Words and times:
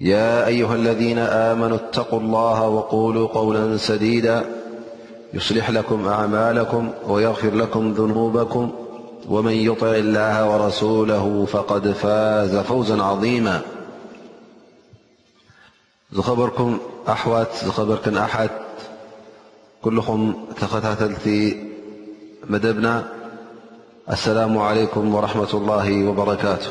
يا 0.00 0.46
أيها 0.46 0.74
الذين 0.74 1.18
آمنوا 1.18 1.76
اتقوا 1.76 2.20
الله 2.20 2.68
وقولوا 2.68 3.28
قولا 3.28 3.76
سديدا 3.76 4.44
يصلح 5.34 5.70
لكم 5.70 6.08
أعمالكم 6.08 6.90
ويغفر 7.08 7.54
لكم 7.54 7.92
ذنوبكم 7.92 8.72
ومن 9.28 9.52
يطع 9.52 9.90
الله 9.90 10.48
ورسوله 10.50 11.46
فقد 11.52 11.92
فاز 11.92 12.56
فوزا 12.56 13.02
عظيما 13.02 13.62
زخبركم 16.12 16.78
أحوت 17.08 17.52
خبركم 17.52 18.18
أحت 18.18 18.50
كلهم 19.84 20.34
تلت 20.60 21.54
مدبنا 22.50 23.04
السلام 24.10 24.58
عليكم 24.58 25.14
ورحمة 25.14 25.48
الله 25.54 26.06
وبركاته 26.08 26.70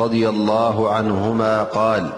رضي 0.00 0.28
الله 0.28 0.90
عنهما- 0.92 1.62
قال 1.62 2.10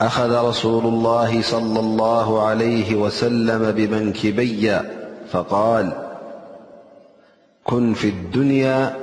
أخذ 0.00 0.48
رسول 0.48 0.86
الله- 0.86 1.42
صلى 1.54 1.80
الله 1.80 2.42
عليه 2.46 2.94
وسلم 2.94 3.70
ببنكبيا 3.72 4.90
فقال 5.30 5.92
كن 7.64 7.94
في 7.94 8.08
الدنيا 8.08 8.96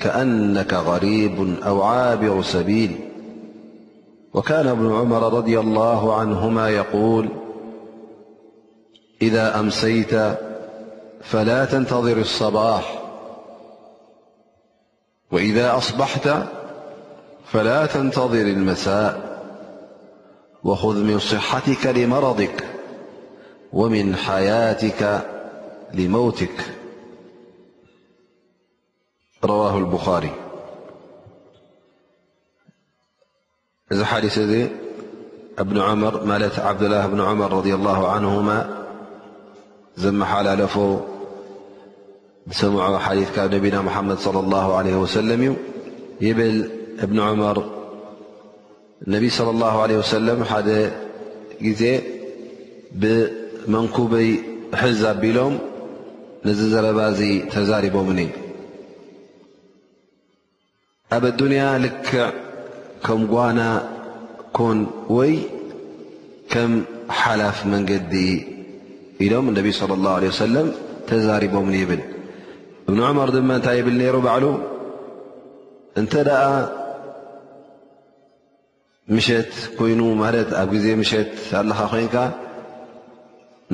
كأنك 0.00 0.74
غريب 0.74 1.54
أو 1.66 1.82
عابر 1.82 2.42
سبيل 2.42 2.98
وكان 4.34 4.66
ابن 4.68 4.92
عمر- 4.92 5.22
رضي 5.38 5.60
الله 5.60 6.14
عنهما 6.14 6.70
يقول 6.70 7.28
إذا 9.22 9.60
أمسيت 9.60 10.36
فلا 11.22 11.64
تنتظر 11.64 12.16
الصباح 12.18 12.93
وإذا 15.34 15.76
أصبحت 15.76 16.46
فلا 17.52 17.86
تنتظر 17.86 18.40
المساء 18.42 19.40
وخذ 20.64 20.96
من 21.04 21.18
صحتك 21.18 21.86
لمرضك 21.86 22.66
ومن 23.72 24.16
حياتك 24.16 25.20
لموتك 25.94 26.70
رواه 29.44 29.78
البخاري 29.78 30.30
مرمال 35.58 36.50
عبد 36.58 36.82
الله 36.82 37.06
بن 37.06 37.20
عمر- 37.20 37.52
رضي 37.52 37.74
الله 37.74 38.08
عنهما 38.12 38.86
زمحاللف 39.96 40.78
ሰምዖ 42.58 42.80
ሓዲث 43.04 43.28
ካብ 43.34 43.46
ነቢና 43.56 43.76
مሓመድ 43.88 44.18
صى 44.24 44.40
الله 44.44 44.66
عله 44.78 44.92
وسለም 45.04 45.40
እዩ 45.44 45.52
ይብል 46.26 46.54
እብን 47.04 47.18
ዑመር 47.26 47.58
ነቢ 49.14 49.24
صى 49.36 49.42
اله 49.54 49.74
ع 49.84 49.86
ለ 50.26 50.28
ሓደ 50.52 50.68
ግዜ 51.66 51.82
ብመንኩበይ 53.00 54.28
ሕዝ 54.80 55.00
ኣቢሎም 55.12 55.54
ነዚ 56.46 56.60
ዘረባ 56.72 57.00
ዚ 57.18 57.22
ተዛሪቦምን 57.54 58.20
ኣብ 61.16 61.22
اዱንያ 61.32 61.62
ልክዕ 61.84 62.22
ከም 63.06 63.20
ጓና 63.34 63.60
ኮን 64.56 64.78
ወይ 65.16 65.32
ከም 66.52 66.72
ሓላፍ 67.20 67.58
መንገዲ 67.72 68.12
ኢሎም 69.24 69.46
ነቢ 69.58 69.66
صى 69.78 69.86
اه 69.94 70.50
ለ 70.54 70.56
ተዛሪቦምን 71.10 71.76
ይብል 71.84 72.02
እብን 72.88 73.00
ዑመር 73.08 73.28
ድማ 73.34 73.50
እንታይ 73.58 73.76
ይብል 73.80 73.94
ነይሩ 74.00 74.16
ባዕሉ 74.24 74.44
እንተ 76.00 76.12
ደኣ 76.28 76.42
ምሸት 79.14 79.50
ኮይኑ 79.78 80.00
ማለት 80.22 80.50
ኣብ 80.60 80.68
ግዜ 80.74 80.86
ምሸት 81.00 81.30
ኣለኻ 81.60 81.80
ኮይንካ 81.92 82.16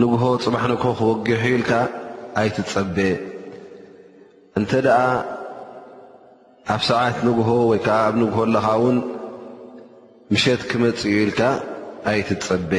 ንግሆ 0.01 0.23
ፅባሕ 0.45 0.63
ንግሆ 0.73 0.89
ክወጊሑ 1.01 1.43
ኢልካ 1.55 1.73
ኣይትጸበ 2.43 2.97
እንተ 4.59 4.71
ደኣ 4.87 4.99
ኣብ 6.75 6.81
ሰዓት 6.91 7.17
ንግሆ 7.29 7.51
ወይ 7.71 7.81
ከዓ 7.87 7.97
ኣብ 8.09 8.15
ንግሆ 8.23 8.39
ኣለኻ 8.47 8.67
ውን 8.83 8.99
ምሸት 10.35 10.61
ክመፂ 10.71 11.01
ዩ 11.15 11.17
ኢልካ 11.27 11.41
ኣይትጸበ 12.13 12.73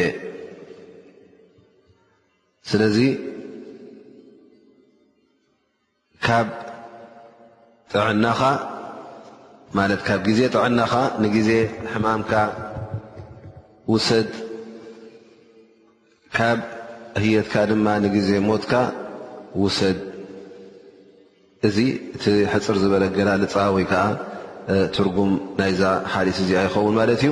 ስለዚ 2.71 2.97
ካብ 6.25 6.47
ጥዕናኻ 7.91 8.41
ማለት 9.77 10.01
ካብ 10.07 10.19
ግዜ 10.29 10.39
ጥዕናኻ 10.55 10.93
ንግዜ 11.25 11.49
ሕማምካ 11.91 12.31
ውሰድ 13.91 14.29
ካብ 16.37 16.59
ህየትካ 17.21 17.55
ድማ 17.71 17.87
ንግዜ 18.05 18.29
ሞትካ 18.49 18.73
ውሰድ 19.61 19.97
እዚ 21.69 21.77
እቲ 22.17 22.25
ሕፅር 22.53 22.75
ዝበለ 22.83 23.03
ገዳልፃ 23.17 23.53
ወይ 23.77 23.85
ከዓ 23.91 24.03
ትርጉም 24.97 25.31
ናይዛ 25.59 25.81
ሓሊስ 26.13 26.37
እዚ 26.43 26.51
ይኸውን 26.65 26.95
ማለት 26.99 27.21
እዩ 27.25 27.31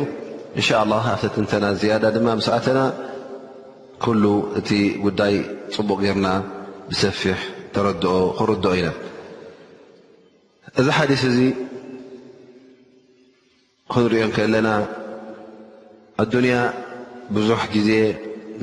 እንሻ 0.60 0.68
ላ 0.94 0.96
ኣብተትንተና 1.14 1.66
ዝያዳ 1.84 2.04
ድማ 2.18 2.28
ምስዓተና 2.42 2.80
ኩሉ 4.06 4.24
እቲ 4.62 4.70
ጉዳይ 5.06 5.36
ፅቡቕ 5.78 6.00
ጌርና 6.08 6.28
ብሰፊሕ 6.90 7.40
ተረኦ 7.74 8.04
ክርድኦ 8.38 8.72
ኢና 8.80 8.88
እዚ 10.80 10.88
ሓዲስ 10.98 11.22
እዚ 11.32 11.40
ክንሪኦን 13.94 14.32
ከለና 14.38 14.70
ኣዱንያ 16.24 16.56
ብዙሕ 17.36 17.62
ግዜ 17.76 17.90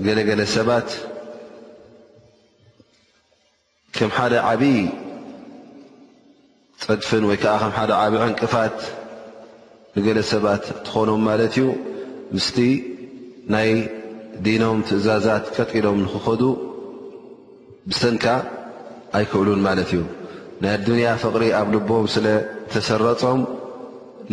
ገለገለ 0.05 0.43
ሰባት 0.55 0.89
ከም 3.97 4.11
ሓደ 4.19 4.35
ዓብዪ 4.51 4.75
ፀድፍን 6.85 7.25
ወይከዓ 7.31 7.53
ከም 7.63 7.73
ሓደ 7.79 7.91
ዓብዪ 8.03 8.21
ዕንቅፋት 8.29 8.79
ንገለ 9.97 10.19
ሰባት 10.33 10.65
ትኾኖም 10.87 11.21
ማለት 11.29 11.53
እዩ 11.57 11.67
ምስቲ 12.35 12.57
ናይ 13.55 13.71
ዲኖም 14.47 14.79
ትእዛዛት 14.89 15.45
ከጢቂሎም 15.57 15.99
ንክኸዱ 16.05 16.43
ብሰንካ 17.91 18.25
ኣይክእሉን 19.17 19.61
ማለት 19.67 19.91
እዩ 19.95 20.03
ናይ 20.63 20.75
ዱንያ 20.87 21.09
ፍቕሪ 21.23 21.45
ኣብ 21.59 21.67
ልቦም 21.75 22.07
ስለተሰረፆም 22.15 23.41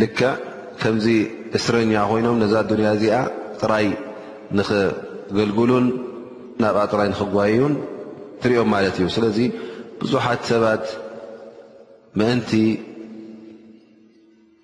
ልክዕ 0.02 0.32
ከምዚ 0.82 1.08
እስረኛ 1.58 1.94
ኮይኖም 2.12 2.38
ነዛ 2.44 2.54
ዱንያ 2.72 2.88
እዚኣ 2.98 3.18
ጥራይ 3.62 3.88
ንኽገልግሉን 4.60 5.86
ናብኣ 6.64 6.82
ጥራይ 6.94 7.10
ንኽጓዩን 7.14 7.74
ትሪኦም 8.42 8.70
ማለት 8.76 8.96
እዩ 9.00 9.06
ስለዚ 9.18 9.38
ብዙሓት 10.00 10.42
ሰባት 10.52 10.86
ምእንቲ 12.20 12.52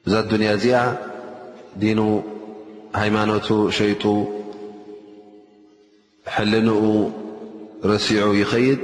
እዛ 0.08 0.14
ዱንያ 0.34 0.50
እዚኣ 0.60 0.80
ዲኑ 1.82 2.00
ሃይማኖቱ 3.02 3.48
ሸይጡ 3.78 4.04
ሕልንኡ 6.36 6.80
ርሲዑ 7.90 8.24
ይኸይድ 8.42 8.80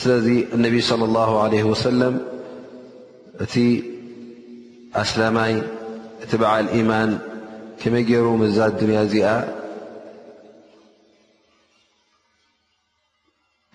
ስለዚ 0.00 0.26
እነቢይ 0.56 0.82
صለ 0.90 1.02
ه 1.28 1.32
ለ 1.52 1.54
ወሰለም 1.70 2.14
እቲ 3.44 3.54
ኣስላማይ 5.02 5.54
እቲ 6.24 6.32
በዓል 6.42 6.66
ኢማን 6.78 7.10
ከመይ 7.80 8.04
ገይሩ 8.10 8.26
መዛ 8.42 8.58
ድንያ 8.80 8.98
እዚኣ 9.06 9.28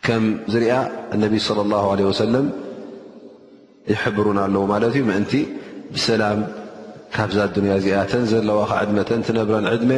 ከም 0.06 0.24
ዝሪኣ 0.54 0.74
ነቢ 1.24 1.34
صለ 1.48 1.60
ه 2.10 2.14
ሰለም 2.24 2.46
ይሕብሩን 3.94 4.38
ኣለዉ 4.46 4.64
ማለት 4.74 4.94
እዩ 5.00 5.04
ምእንቲ 5.10 5.34
ብሰላም 5.96 6.40
ካብዛ 7.16 7.38
ንያ 7.64 7.74
እዚኣ 7.82 7.98
ተን 8.12 8.24
ዘለዋከ 8.32 8.72
ዕድመ 8.84 8.98
ተን 9.10 9.22
ነብረን 9.38 9.66
ዕድመ 9.74 9.92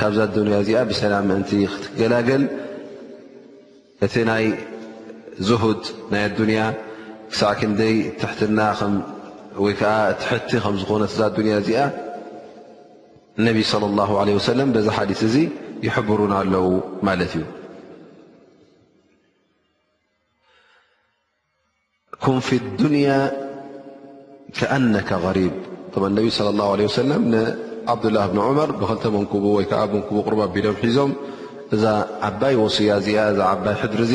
ካብዛ 0.00 0.20
ንያ 0.48 0.56
እዚኣ 0.64 0.80
ብሰላም 0.90 1.24
ምእንቲ 1.30 1.50
ክትገላገል 1.72 2.42
እቲ 4.04 4.14
ይ 4.46 4.50
ዝه 5.46 5.62
ናይ 6.12 6.22
ኣዱንያ 6.28 6.60
ክሳዕ 7.30 7.52
ክንደይ 7.58 7.96
ትሕትና 8.20 8.58
ዓ 9.64 9.66
ትሕቲ 10.20 10.50
ከ 10.64 10.72
ዝኾነ 10.80 11.02
እዛ 11.08 11.18
ያ 11.78 11.82
እዚኣ 11.92 11.92
ነብ 13.44 13.56
صى 13.72 13.86
الله 13.90 14.10
عله 14.20 14.34
س 14.46 14.50
ዚ 14.86 14.88
ሓث 14.96 15.20
እዚ 15.28 15.36
يحብሩና 15.86 16.32
ኣለው 16.42 16.66
ማለት 17.06 17.32
እዩ 17.38 17.44
كም 22.24 22.36
ف 22.46 22.48
لድንያ 22.62 23.08
كኣነك 24.58 25.10
غሪب 25.24 25.54
ነብ 26.18 26.26
صى 26.36 26.42
اه 26.50 26.90
ه 27.08 27.46
ዓብدላه 27.92 28.26
ብ 28.32 28.36
ዑመር 28.46 28.68
ብክ 28.80 29.02
መንቡ 29.14 29.32
ወዓ 29.56 29.72
መንቡ 29.92 30.10
ቅር 30.26 30.34
ኣቢሎም 30.46 30.76
ሒዞም 30.86 31.12
እዛ 31.74 31.84
ዓባይ 32.28 32.54
ወصያ 32.64 32.90
ዚ 33.04 33.08
ባይ 33.64 33.74
ሕድሪ 33.82 34.02
ዚ 34.10 34.14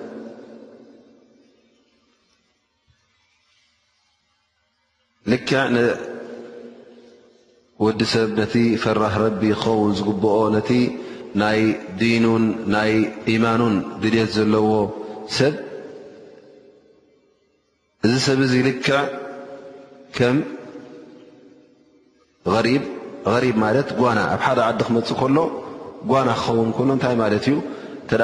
ልክዕ 5.31 5.61
ወዲ 7.83 7.99
ሰብ 8.13 8.29
ነቲ 8.39 8.53
ፈራህ 8.83 9.13
ረቢ 9.23 9.41
ክኸውን 9.55 9.91
ዝግብኦ 9.97 10.33
ነቲ 10.55 10.69
ናይ 11.41 11.61
ዲኑን 11.99 12.43
ናይ 12.73 12.91
ኢማኑን 13.33 13.75
ድልት 14.01 14.31
ዘለዎ 14.37 14.71
ሰብ 15.37 15.53
እዚ 18.05 18.13
ሰብ 18.27 18.39
እዙ 18.47 18.53
ልክዕ 18.67 18.97
ከም 20.17 20.37
ሪብ 22.67 22.83
ማለት 23.63 23.89
ጓና 24.01 24.19
ኣብ 24.33 24.41
ሓደ 24.47 24.59
ዓዲ 24.67 24.79
ክመፅእ 24.87 25.17
ከሎ 25.21 25.37
ጓና 26.11 26.29
ክኸውን 26.39 26.69
ከሎ 26.77 26.89
እንታይ 26.97 27.15
ማለት 27.23 27.45
እዩ 27.51 27.55
ተ 28.09 28.21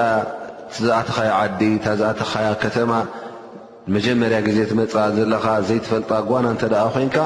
ቲዝኣተኸያ 0.75 1.30
ዓዲ 1.45 1.62
ታዝኣተኸያ 1.86 2.48
ከተማ 2.63 2.89
ንመጀመርያ 3.89 4.38
ግዜ 4.45 4.57
ትመፃ 4.69 4.94
ዘለኻ 5.18 5.44
ዘይትፈልጣ 5.68 6.10
ጓና 6.30 6.45
እንተ 6.54 6.63
ደኣ 6.74 6.86
ኮይንካ 6.95 7.18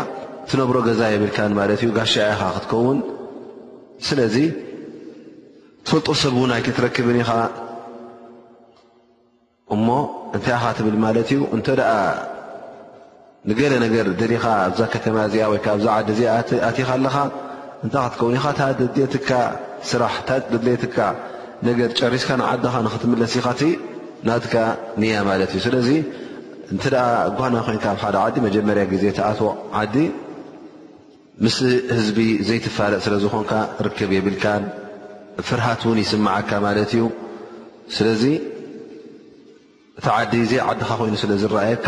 ትነብሮ 0.50 0.76
ገዛ 0.88 1.00
የብልካን 1.12 1.52
ማለት 1.60 1.80
እዩ 1.84 1.90
ጋሻ 1.96 2.14
ኢኻ 2.34 2.42
ክትከውን 2.56 2.98
ስለዚ 4.08 4.36
ትፈልጦ 5.86 6.08
ሰብእውን 6.22 6.52
ኣይተትረክብን 6.58 7.18
ኢኻ 7.24 7.32
እሞ 9.76 9.88
እንታይ 10.36 10.56
ኢኻ 10.60 10.66
ትብል 10.78 10.98
ማለት 11.06 11.28
እዩ 11.34 11.42
እንተደኣ 11.58 11.90
ንገለ 13.50 13.74
ነገር 13.88 14.06
ደሊኻ 14.22 14.46
ኣብዛ 14.70 14.82
ከተማ 14.96 15.18
እዚኣ 15.30 15.44
ወይ 15.54 15.60
ኣብዛ 15.76 15.86
ዓዲ 15.98 16.08
እዚኣ 16.16 16.30
ኣትኻ 16.70 16.88
ኣለኻ 16.98 17.16
እንታይ 17.86 18.02
ክትከውን 18.10 18.36
ኢኻ 18.40 18.46
ታ 18.60 18.72
ደድሌትካ 18.82 19.30
ስራሕ 19.90 20.16
ደድሌትካ 20.54 20.98
ነገር 21.68 21.90
ጨሪስካ 22.02 22.30
ንዓድኻ 22.42 22.74
ንኽትምለስ 22.88 23.34
ኢኻእ 23.42 23.72
ናትካ 24.30 24.56
ንያ 25.02 25.14
ማለት 25.30 25.52
እዩ 25.58 25.62
ስለዚ 25.68 25.90
እንተ 26.74 26.84
ደኣ 26.94 27.06
ጓና 27.40 27.56
ኮይንካ 27.68 27.86
ኣብ 27.94 27.98
ሓደ 28.04 28.16
ዓዲ 28.26 28.36
መጀመርያ 28.46 28.84
ግዜ 28.92 29.04
ተኣትዎ 29.18 29.48
ዓዲ 29.80 29.96
ምስ 31.44 31.56
ህዝቢ 31.96 32.20
ዘይትፋለእ 32.48 33.02
ስለ 33.06 33.14
ዝኮንካ 33.24 33.52
ርክብ 33.86 34.10
የብልካን 34.16 34.64
ፍርሃት 35.48 35.82
እውን 35.86 36.00
ይስማዓካ 36.04 36.52
ማለት 36.66 36.92
እዩ 36.96 37.04
ስለዚ 37.96 38.24
እቲ 40.00 40.06
ዓዲ 40.18 40.34
ዘ 40.52 40.62
ዓድኻ 40.68 40.90
ኮይኑ 41.02 41.16
ስለ 41.24 41.32
ዝረኣየካ 41.42 41.88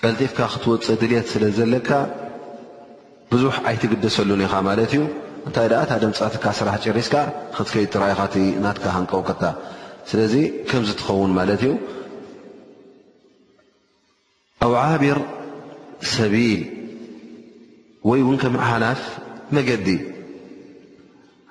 ቀልጢፍካ 0.00 0.40
ክትወፅእ 0.52 0.98
ድልት 1.02 1.26
ስለ 1.34 1.44
ዘለካ 1.58 1.90
ብዙሕ 3.30 3.54
ኣይትግደሰሉን 3.70 4.42
ኢኻ 4.48 4.54
ማለት 4.68 4.92
እዩ 4.96 5.02
እንታይ 5.46 5.68
ዳኣ 5.72 5.80
እታ 5.86 5.92
ደምፃትካ 6.04 6.44
ስራሕ 6.60 6.76
ጭሪስካ 6.84 7.14
ክትከይ 7.56 7.86
ትረኣይኻ 7.94 8.20
ናትካ 8.66 8.84
ኣንቀውከካ 9.00 9.42
ስለዚ 10.10 10.34
ከምዝ 10.70 10.90
ትኸውን 10.98 11.32
ማለት 11.38 11.60
እዩ 11.68 11.72
ኣውዓቢር 14.66 15.18
ሰቢል 16.16 16.60
ወይ 18.08 18.20
እውን 18.24 18.36
ከም 18.42 18.54
ሓላፍ 18.68 19.00
መገዲ 19.56 19.88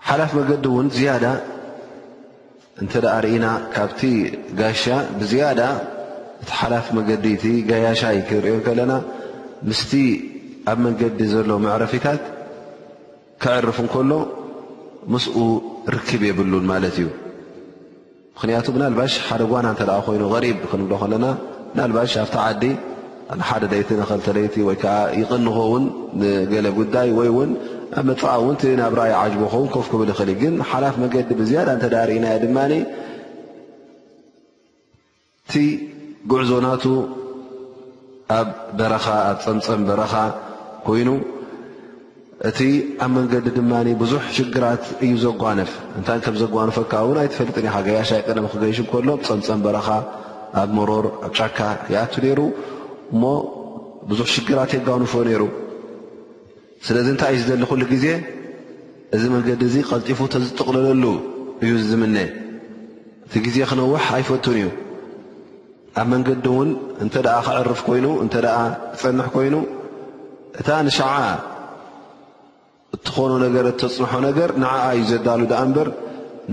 ሓላፍ 0.10 0.32
መገዲ 0.40 0.64
ውን 0.76 0.88
ዝያዳ 0.98 1.26
እንተ 2.84 2.94
ደ 3.04 3.08
ርኢና 3.26 3.46
ካብቲ 3.74 4.02
ጋሻ 4.60 4.84
ብዝያዳ 5.20 5.60
እቲ 6.44 6.50
ሓላፍ 6.60 6.88
መገዲ 7.00 7.26
ቲ 7.44 7.54
ጋያሻይ 7.70 8.20
ክሪኦን 8.30 8.62
ከለና 8.68 8.94
ምስቲ 9.70 9.92
ኣብ 10.72 10.80
መንገዲ 10.86 11.20
ዘሎ 11.34 11.50
መዕረፊታት 11.68 12.24
ክዕርፍ 13.44 13.78
እንከሎ 13.86 14.12
ምስኡ 15.14 15.38
ርክብ 15.96 16.22
የብሉን 16.30 16.66
ማለት 16.74 16.96
እዩ 17.02 17.08
ምክንያቱ 18.36 18.66
ብናባሽ 18.76 19.14
ሓደ 19.26 19.42
ጓና 19.52 19.68
ተ 19.80 19.84
ይኑ 20.16 20.24
غሪ 20.34 20.46
ክብ 20.72 20.90
ከለና 21.02 21.26
ብናባሽ 21.76 22.14
ኣብቲ 22.22 22.34
ዓዲ 22.46 22.64
ሓደ 23.50 23.64
ይቲ 23.82 23.90
ንክተይቲ 24.00 24.56
ወይዓ 24.68 24.84
ይቕንኾውን 25.20 25.84
ንገለ 26.22 26.68
ጉዳይ 26.80 27.10
ወይ 27.20 27.30
ኣብ 28.00 28.04
መፅ 28.10 28.22
እ 28.72 28.74
ናብይ 28.82 29.12
ዓጅብ 29.22 29.42
ከውን 29.54 29.70
ፍክብል 29.86 30.10
ይእ 30.22 30.32
ግን 30.42 30.56
ሓላፍ 30.70 30.96
መንገዲ 31.04 31.30
ብዝያዳ 31.42 31.70
ተዳርእና 31.84 32.26
ድ 32.44 32.50
ቲ 35.52 35.62
ጉዕዞናቱ 36.34 36.84
ኣብ 38.40 38.48
በረኻ 38.80 39.06
ኣብ 39.32 39.38
ፀምፀም 39.46 39.82
በረኻ 39.90 40.14
ኮይኑ 40.88 41.10
እቲ 42.50 42.60
ኣብ 43.04 43.12
መንገዲ 43.18 43.46
ድማ 43.58 43.72
ብዙሕ 44.02 44.22
ሽግራት 44.38 44.84
እዩ 45.06 45.12
ዘጓንፍ 45.26 45.72
እንታይ 46.00 46.18
ከም 46.26 46.36
ዘጓንፈካ 46.42 46.94
እውን 47.06 47.18
ኣይተፈልጥኒ 47.22 47.66
ካ 47.74 47.78
ገያሻይቀነ 47.88 48.38
ክገይሽ 48.54 48.80
ከሎ 48.92 49.10
ፀምፀም 49.28 49.60
በረኻ 49.66 49.88
ኣብ 50.62 50.70
መሮር 50.78 51.06
ኣ 51.28 51.28
ጫካ 51.38 51.60
ይኣቱ 51.94 52.14
ነይሩ 52.26 52.40
እሞ 53.14 53.24
ብዙሕ 54.10 54.28
ሽግራት 54.36 54.72
የጓንፎ 54.78 55.14
ነይሩ 55.30 55.44
ስለዚ 56.88 57.08
እንታይ 57.16 57.32
እዩ 57.38 57.44
ዘሊ 57.52 57.64
ኩሉ 57.72 57.82
ግዜ 57.94 58.06
እዚ 59.16 59.24
መንገዲ 59.36 59.62
እዚ 59.70 59.76
ቀልጢፉ 59.90 60.20
ተዝጥቕለለሉ 60.36 61.06
እዩ 61.64 61.72
ዝዝምነ 61.82 62.18
እቲ 63.26 63.34
ግዜ 63.48 63.58
ክነዋሕ 63.72 64.06
ኣይፈትን 64.18 64.56
እዩ 64.60 64.68
ኣብ 66.02 66.08
መንገዲ 66.14 66.46
እውን 66.54 66.70
እንተ 67.06 67.16
ኣ 67.40 67.40
ክዕርፍ 67.50 67.82
ኮይኑ 67.90 68.08
እተኣ 68.28 68.48
ክፀንሕ 68.94 69.28
ኮይኑ 69.36 69.56
እታ 70.60 70.70
ንሸዓ 70.88 71.10
እትኾኖ 72.96 73.32
ነገር 73.46 73.66
እተፅንሖ 73.72 74.12
ነገር 74.28 74.50
ንዓኣ 74.64 74.84
እዩ 75.00 75.06
ዘዳሉ 75.12 75.42
ድኣ 75.52 75.60
እምበር 75.68 75.88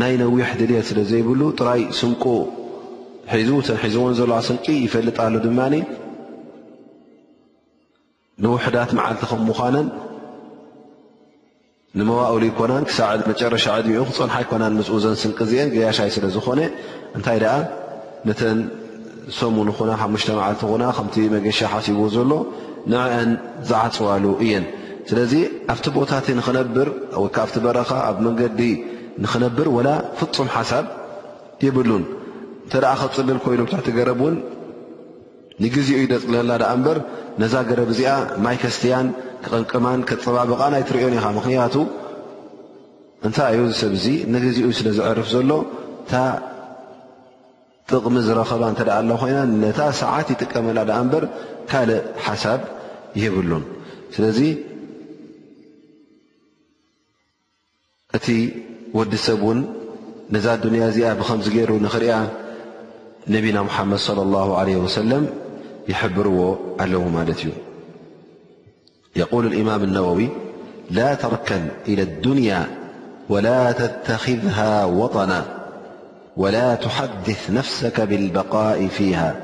ናይ 0.00 0.12
ነዊሕ 0.22 0.48
ድልየት 0.60 0.86
ስለ 0.90 0.98
ዘይብሉ 1.10 1.40
ጥራይ 1.58 1.82
ስንቁ 1.98 2.24
ሒዙ 3.38 3.50
ተን 3.66 3.78
ሒዝዎን 3.82 4.14
ዘለዋ 4.20 4.38
ስንቂ 4.48 4.64
ይፈልጥኣሉ 4.84 5.34
ድማኒ 5.46 5.74
ንውሕዳት 8.44 8.90
መዓልቲ 8.98 9.22
ከም 9.30 9.40
ምዃነን 9.50 9.88
ንመዋኡሉ 12.00 12.42
ኮናን 12.58 12.84
ክሳዕድ 12.90 13.20
መጨረሻ 13.30 13.64
ዕድሚኡ 13.80 14.02
ክፀንሓይ 14.10 14.44
ኮናን 14.50 14.74
ምስኡ 14.80 14.94
ዘን 15.04 15.16
ስንቂ 15.22 15.38
እዚአን 15.46 15.70
ገያሻይ 15.74 16.10
ስለ 16.16 16.24
ዝኾነ 16.36 16.60
እንታይ 17.16 17.38
ደኣ 17.42 17.54
ነተን 18.28 18.60
ሰሙን 19.38 19.68
ኹና 19.78 19.90
ሓሙሽተ 20.02 20.28
መዓልቲ 20.38 20.62
ኹና 20.70 20.84
ከምቲ 20.98 21.16
መገሻ 21.34 21.58
ሓሲቡዎ 21.72 22.06
ዘሎ 22.16 22.30
ንዕአን 22.92 23.30
ዝዓፅዋሉ 23.70 24.24
እየን 24.46 24.64
ስለዚ 25.10 25.32
ኣብቲ 25.72 25.86
ቦታእቲ 25.96 26.26
ንኽነብር 26.38 26.88
ወከ 27.22 27.36
ኣብቲ 27.44 27.54
በረኻ 27.64 27.90
ኣብ 28.08 28.16
መንገዲ 28.26 28.60
ንኽነብር 29.24 29.68
ወላ 29.76 29.88
ፍፁም 30.18 30.48
ሓሳብ 30.56 30.84
ይብሉን 31.64 32.04
እንተ 32.64 32.74
ደኣ 32.84 32.92
ክፅልል 33.02 33.38
ኮይኑ 33.44 33.60
ብትሕቲ 33.66 33.88
ገረብ 33.96 34.20
እውን 34.24 34.36
ንግዜኡ 35.64 35.98
ይደፅልለላ 36.04 36.52
እምበር 36.74 36.98
ነዛ 37.42 37.54
ገረብ 37.70 37.88
እዚኣ 37.94 38.12
ማይ 38.44 38.56
ከስትያን 38.62 39.06
ክቅምቅማን 39.44 40.00
ከፀባብቃን 40.08 40.74
ኣይትሪዮን 40.78 41.16
ኢኻ 41.18 41.26
ምክንያቱ 41.38 41.74
እንታይ 43.26 43.52
እዩ 43.56 43.64
ዚ 43.70 43.74
ሰብ 43.82 43.92
እዚ 43.98 44.06
ንግዜኡ 44.34 44.68
ስለ 44.78 44.88
ዝዕርፍ 44.98 45.26
ዘሎ 45.34 45.52
እታ 46.04 46.14
ጥቕሚ 47.90 48.16
ዝረኸባ 48.26 48.62
እተ 48.74 48.80
ኣሎ 48.98 49.10
ኮይና 49.22 49.38
ነታ 49.62 49.80
ሰዓት 50.00 50.26
ይጥቀመላ 50.34 50.78
እምበር 51.02 51.24
ካልእ 51.70 52.00
ሓሳብ 52.26 52.60
ይብሉን 53.22 53.64
ስለዚ 54.14 54.38
أتي 58.14 58.52
ود 58.94 59.14
سبون 59.14 59.72
نزادنيازئة 60.30 61.12
بخمس 61.12 61.48
جيرو 61.48 61.76
نخرئة 61.78 62.28
نبينا 63.28 63.62
محمد- 63.62 63.96
صلى 64.08 64.22
الله 64.22 64.56
عليه 64.58 64.76
وسلم 64.76 65.26
يحبر 65.88 66.56
لومالتي 66.80 67.48
يقول 69.16 69.46
الإمام 69.46 69.82
النووي 69.82 70.28
لا 70.90 71.14
تركن 71.14 71.68
إلى 71.88 72.02
الدنيا 72.02 72.66
ولا 73.28 73.72
تتخذها 73.72 74.84
وطنا 74.84 75.44
ولا 76.36 76.74
تحدث 76.74 77.50
نفسك 77.50 78.00
بالبقاء 78.00 78.86
فيها 78.86 79.36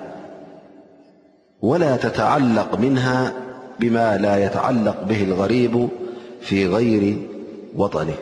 ولا 1.62 1.96
تتعلق 1.96 2.78
منها 2.78 3.32
بما 3.80 4.16
لا 4.18 4.44
يتعلق 4.44 5.02
به 5.02 5.24
الغريب 5.24 5.88
في 6.40 6.66
غير 6.66 7.16
وطنه 7.76 8.14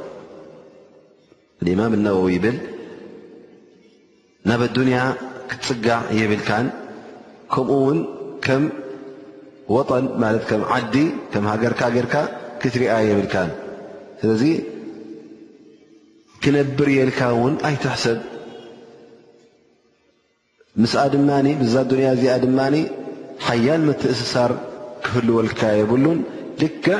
ኢማም 1.72 1.92
ነወዊ 2.04 2.30
ይብል 2.36 2.56
ናብ 4.48 4.60
ኣዱንያ 4.68 4.98
ክትፅጋዕ 5.50 6.00
የብልካን 6.18 6.66
ከምኡ 7.52 7.70
ውን 7.86 7.98
ከም 8.44 8.64
ወጠን 9.74 10.04
ማለት 10.22 10.42
ከም 10.50 10.62
ዓዲ 10.74 10.94
ከም 11.32 11.44
ሃገርካ 11.52 11.80
ጌርካ 11.96 12.14
ክትሪኣ 12.60 12.92
የብልካን 13.08 13.50
ስለዚ 14.20 14.42
ክነብር 16.42 16.88
የልካ 16.98 17.20
ውን 17.42 17.54
ኣይትሕሰብ 17.70 18.18
ምስኣ 20.82 21.02
ድማኒ 21.14 21.46
ብዛ 21.62 21.74
ኣዱንያ 21.84 22.08
እዚኣ 22.16 22.34
ድማኒ 22.44 22.76
ሓያል 23.46 23.82
ምትእስሳር 23.88 24.52
ክህልወልካ 25.04 25.60
የብሉን 25.80 26.18
ልክዕ 26.62 26.90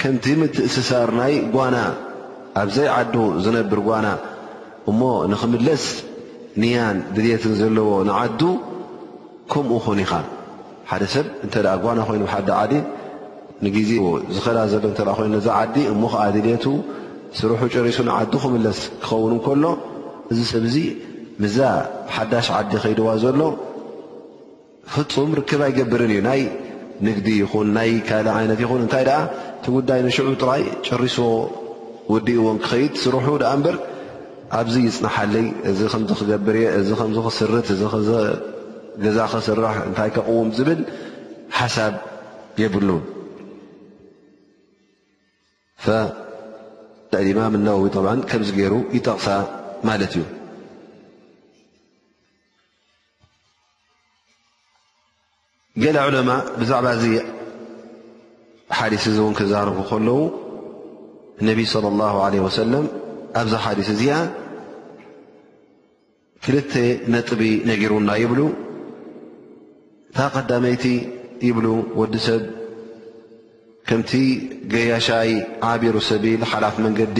ከምቲ 0.00 0.26
ምትእስሳር 0.42 1.10
ናይ 1.20 1.34
ጓና 1.54 1.76
ኣብዘይ 2.60 2.88
ዓዱ 2.98 3.14
ዝነብር 3.44 3.80
ጓና 3.88 4.06
እሞ 4.90 5.00
ንክምለስ 5.32 5.84
ንያን 6.62 6.96
ድልትን 7.16 7.54
ዘለዎ 7.60 7.88
ንዓዱ 8.08 8.40
ከምኡ 9.52 9.72
ኹን 9.84 9.98
ኢኻ 10.04 10.12
ሓደ 10.90 11.02
ሰብ 11.14 11.26
እንተ 11.46 11.54
ኣ 11.72 11.74
ጓና 11.82 11.98
ኮይኑ 12.08 12.22
ብሓዳ 12.28 12.48
ዓዲ 12.62 12.72
ንግዜ 13.66 13.90
ዝኸዳ 14.36 14.58
ዘሎ 14.72 14.84
ተ 15.00 15.04
ይኑ 15.18 15.26
ነዛ 15.34 15.46
ዓዲ 15.60 15.76
እሞ 15.92 16.02
ከዓ 16.12 16.24
ድሌቱ 16.36 16.64
ስርሑ 17.38 17.60
ጨሪሱ 17.74 17.98
ንዓዱ 18.08 18.32
ክምለስ 18.42 18.78
ክኸውን 19.04 19.32
ንከሎ 19.38 19.64
እዚ 20.32 20.40
ሰብ 20.52 20.64
እዙ 20.70 20.76
ምዛ 21.42 21.58
ብሓዳሽ 22.08 22.46
ዓዲ 22.58 22.70
ከይድዋ 22.84 23.08
ዘሎ 23.24 23.40
ፍፁም 24.94 25.30
ርክብ 25.40 25.60
ኣይገብርን 25.68 26.12
እዩ 26.14 26.20
ናይ 26.28 26.42
ንግዲ 27.06 27.26
ይኹን 27.42 27.68
ናይ 27.76 27.90
ካል 28.08 28.26
ዓይነት 28.38 28.58
ይኹን 28.64 28.80
እንታይ 28.86 29.04
ደኣ 29.08 29.18
እቲ 29.58 29.64
ጉዳይ 29.76 30.00
ንሽዑ 30.06 30.28
ጥራይ 30.42 30.62
ጨሪስዎ 30.86 31.28
ወዲኡዎም 32.12 32.58
ክከይድ 32.64 32.92
ስርሑ 33.02 33.26
ድኣ 33.42 33.50
እምበር 33.56 33.76
ኣብዚ 34.58 34.74
ይፅናሓለይ 34.86 35.46
እዚ 35.70 35.80
ከም 35.92 36.02
ክገብርየ 36.18 36.66
እዚ 36.80 36.88
ከም 37.00 37.10
ክስርት 37.26 37.66
እዚ 37.74 37.82
ገዛ 39.04 39.18
ክስርሕ 39.32 39.74
እንታይ 39.88 40.10
ክቕውም 40.16 40.48
ዝብል 40.58 40.80
ሓሳብ 41.58 41.94
የብሉን 42.62 43.04
ዕማ 47.32 47.40
ምነ 47.52 47.68
ከምዚ 48.30 48.48
ገይሩ 48.58 48.74
ይጠቕሳ 48.96 49.26
ማለት 49.88 50.12
እዩ 50.18 50.22
ገለ 55.82 55.96
ዕለማ 56.08 56.30
ብዛዕባ 56.60 56.86
ዚ 57.02 57.06
ሓዲስ 58.78 59.04
እ 59.08 59.12
እውን 59.20 59.34
ክዛርቡ 59.38 59.78
ከለዉ 59.90 60.16
እነቢ 61.42 61.58
صለ 61.72 61.84
ኣላه 61.92 62.14
ለ 62.32 62.36
ወሰለም 62.44 62.84
ኣብዛ 63.40 63.52
ሓዲስ 63.64 63.88
እዚኣ 63.94 64.12
ክልተ 66.44 66.72
ነጥቢ 67.12 67.42
ነጊሩና 67.68 68.10
ይብሉ 68.22 68.40
እንታ 70.08 70.18
ቐዳመይቲ 70.34 70.84
ይብሉ 71.48 71.66
ወዲ 72.00 72.14
ሰብ 72.26 72.42
ከምቲ 73.88 74.10
ገያሻይ 74.72 75.32
ዓቢሩ 75.72 75.94
ሰቢል 76.10 76.42
ሓላፍ 76.52 76.76
መንገዲ 76.84 77.18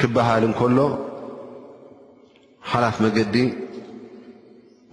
ክበሃል 0.00 0.42
እንከሎ 0.48 0.78
ሓላፍ 2.70 2.96
መንገዲ 3.04 3.36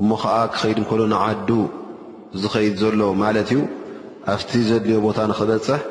እሞ 0.02 0.10
ከዓ 0.24 0.36
ክኸይድ 0.54 0.78
እንከሎ 0.84 1.02
ንዓዱ 1.16 1.50
ዝኸይድ 2.42 2.76
ዘሎ 2.84 3.02
ማለት 3.24 3.50
እዩ 3.54 3.60
ኣብቲ 4.34 4.52
ዘድልዮ 4.70 4.98
ቦታ 5.08 5.18
ንኽበፅሕ 5.32 5.84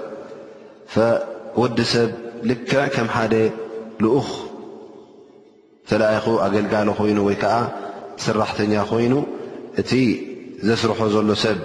ወዲ 1.62 1.78
ሰብ 1.92 2.10
ልክዕ 2.50 2.80
ከም 2.94 3.08
ሓደ 3.14 3.34
ልኡኽ 4.04 4.28
ተለኣይኹ 5.88 6.26
ኣገልጋሎ 6.46 6.88
ኮይኑ 6.98 7.18
ወይ 7.28 7.36
ከዓ 7.42 7.54
ስራሕተኛ 8.24 8.72
ኮይኑ 8.90 9.14
እቲ 9.80 9.90
ዘስርሖ 10.68 10.98
ዘሎ 11.14 11.28
ሰብ 11.44 11.58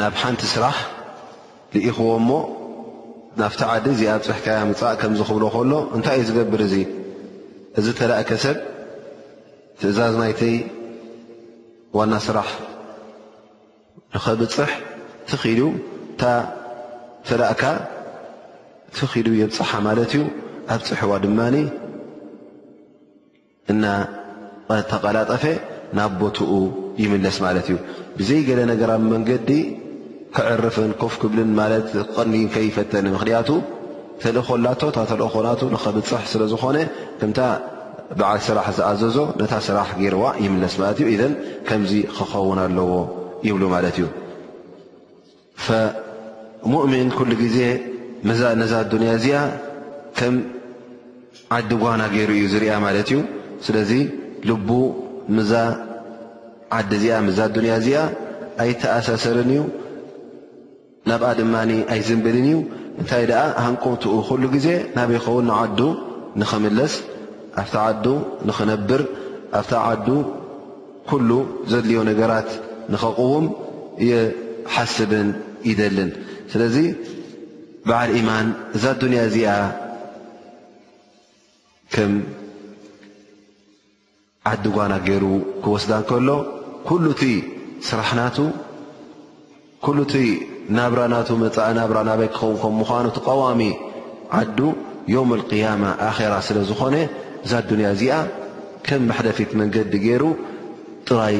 ናብ 0.00 0.12
ሓንቲ 0.20 0.40
ስራሕ 0.54 0.76
ንኢኽዎ 1.74 2.08
እሞ 2.20 2.30
ናብቲ 3.40 3.60
ዓዲ 3.74 3.84
እዚኣ 3.94 4.10
ብፅሕካያ 4.20 4.58
ምፃእ 4.70 4.94
ከም 5.00 5.12
ዝኽብሎ 5.20 5.44
ከሎ 5.54 5.72
እንታይ 5.96 6.18
እዩ 6.20 6.26
ዝገብር 6.28 6.60
እዙ 6.66 6.74
እዚ 7.78 7.86
ተላእከ 8.00 8.30
ሰብ 8.44 8.56
ትእዛዝ 9.80 10.14
ናይቲ 10.22 10.42
ዋና 12.00 12.12
ስራሕ 12.26 12.48
ንኸብፅሕ 14.14 14.70
ትኽሉ 15.30 15.60
እንታ 15.72 16.22
ተላእካ 17.28 17.62
ክኺሉ 18.98 19.26
የብፅሓ 19.40 19.70
ማለት 19.86 20.10
እዩ 20.16 20.22
ኣብ 20.74 20.80
ፅሕዋ 20.88 21.12
ድማኒ 21.24 21.56
እና 23.72 23.84
ተቐላጠፈ 24.92 25.44
ናብ 25.98 26.12
ቦትኡ 26.20 26.50
ይምለስ 27.02 27.36
ማለት 27.46 27.66
እዩ 27.70 27.76
ብዘይ 28.18 28.40
ገለ 28.48 28.60
ነገራብ 28.72 29.02
መንገዲ 29.14 29.50
ክዕርፍን 30.36 30.90
ኮፍ 31.00 31.14
ክብልን 31.22 31.50
ማለት 31.60 31.86
ዲ 32.32 32.38
ከይፈተን 32.54 33.06
ምኽንያቱ 33.14 33.50
ተልእ 34.22 34.44
ኮላቶ 34.48 34.80
ታተልእኮናቱ 34.96 35.60
ንኽብፅሕ 35.74 36.22
ስለዝኾነ 36.32 36.76
ከምታ 37.20 37.40
በዓል 38.18 38.40
ስራሕ 38.46 38.66
ዝኣዘዞ 38.76 39.16
ነታ 39.40 39.54
ስራሕ 39.68 39.88
ገይርዋ 40.00 40.24
ይምለስ 40.44 40.74
ማለት 40.82 40.98
እዩ 41.02 41.06
ኢዘን 41.14 41.34
ከምዚ 41.68 41.92
ክኸውን 42.16 42.58
ኣለዎ 42.66 42.92
ይብሉ 43.48 43.62
ማለት 43.74 43.96
እዩ 44.00 44.06
ሙእምን 46.72 47.08
ኩሉ 47.16 47.30
ግዜ 47.42 47.58
ምዛ 48.28 48.40
ነዛ 48.60 48.72
ዱንያ 48.92 49.08
እዚኣ 49.18 49.36
ከም 50.18 50.34
ዓዲ 51.56 51.70
ጓና 51.82 52.02
ገይሩ 52.14 52.30
እዩ 52.36 52.44
ዝሪያ 52.52 52.72
ማለት 52.84 53.08
እዩ 53.12 53.18
ስለዚ 53.66 53.90
ልቡ 54.48 54.68
ምዛ 55.36 55.52
ዓዲ 56.76 56.90
እዚኣ 56.98 57.16
ምዛ 57.26 57.38
ኣዱንያ 57.48 57.72
እዚኣ 57.80 57.98
ኣይተኣሰሰርን 58.62 59.50
እዩ 59.54 59.62
ናብኣ 61.10 61.30
ድማኒ 61.40 61.70
ኣይዝንብልን 61.94 62.44
እዩ 62.50 62.56
እንታይ 63.00 63.24
ደኣ 63.30 63.42
ሃንቆትኡ 63.64 64.14
ኩሉ 64.28 64.42
ግዜ 64.54 64.66
ናበ 64.96 65.10
ይኸውን 65.18 65.44
ንዓዱ 65.50 65.78
ንኽምለስ 66.42 66.94
ኣብታ 67.62 67.74
ዓዱ 67.88 68.04
ንኽነብር 68.48 69.02
ኣብታ 69.60 69.72
ዓዱ 69.90 70.06
ኩሉ 71.10 71.30
ዘድልዮ 71.72 71.98
ነገራት 72.10 72.50
ንኸቕውም 72.92 73.46
እየሓስብን 74.04 75.28
ይደልን 75.68 76.10
ስለዚ 76.52 76.74
በዓል 77.88 78.10
ኢማን 78.18 78.46
እዛ 78.76 78.84
ኣዱንያ 78.98 79.20
እዚኣ 79.30 79.50
ከም 81.94 82.12
ዓዲ 84.50 84.64
ጓና 84.76 84.94
ገይሩ 85.08 85.24
ክወስዳ 85.64 85.92
ንከሎ 86.02 86.30
ኩሉ 86.88 87.04
እቲ 87.14 87.22
ስራሕናቱ 87.88 88.38
ኩሉ 89.84 89.98
እቲ 90.06 90.14
ናብራናቱ 90.78 91.28
መፃእ 91.44 91.72
ናብራ 91.80 91.98
ናበይ 92.08 92.28
ክኸውን 92.34 92.56
ከም 92.62 92.74
ምዃኑ 92.80 93.06
ተቃዋሚ 93.18 93.62
ዓዱ 94.40 94.58
ዮም 95.14 95.30
ልቅያማ 95.40 95.82
ኣኼራ 96.08 96.34
ስለ 96.48 96.58
ዝኾነ 96.70 96.94
እዛ 97.44 97.52
ዱንያ 97.70 97.86
እዚኣ 97.96 98.16
ከም 98.86 99.02
ማሕደፊት 99.10 99.50
መንገዲ 99.60 99.92
ገይሩ 100.04 100.22
ጥራይ 101.08 101.36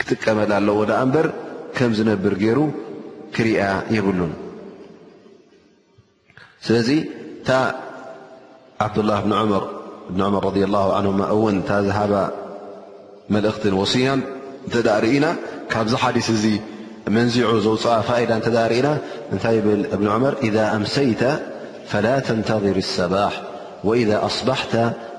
ክጥቀመል 0.00 0.52
ኣለዎ 0.58 0.78
ዳኣ 0.90 0.98
እምበር 1.06 1.26
ከም 1.78 1.90
ዝነብር 1.98 2.34
ገይሩ 2.44 2.58
ክርያ 3.36 3.60
የብሉን 3.96 4.32
ስለዚ 6.66 6.88
ታ 7.48 7.58
ዓብلላه 8.86 9.30
ር 9.62 9.64
ه 10.16 10.96
ه 11.06 11.26
እውን 11.34 11.56
ታ 11.68 11.78
ዝሃባ 11.86 12.14
መልእኽትን 13.34 13.74
ወصያን 13.80 14.20
እተዳ 14.68 14.88
ርኢና 15.04 15.26
ካብዚ 15.72 15.92
ሓዲስ 16.02 16.28
እዚ 16.36 16.44
መንዚዑ 17.16 17.50
ዘውፅ 17.66 17.84
ፋኢዳ 18.08 18.30
እተ 18.40 18.48
ርኢና 18.72 18.88
እንታይ 19.34 19.56
ብል 19.66 19.82
ብን 19.98 20.08
መር 20.22 20.32
إذ 20.46 20.54
ኣምሰይተ 20.78 21.22
فل 21.90 22.06
ተንተظር 22.26 22.76
الሰባሕ 22.86 23.34
وإذ 23.88 24.10
ኣصبحተ 24.28 24.72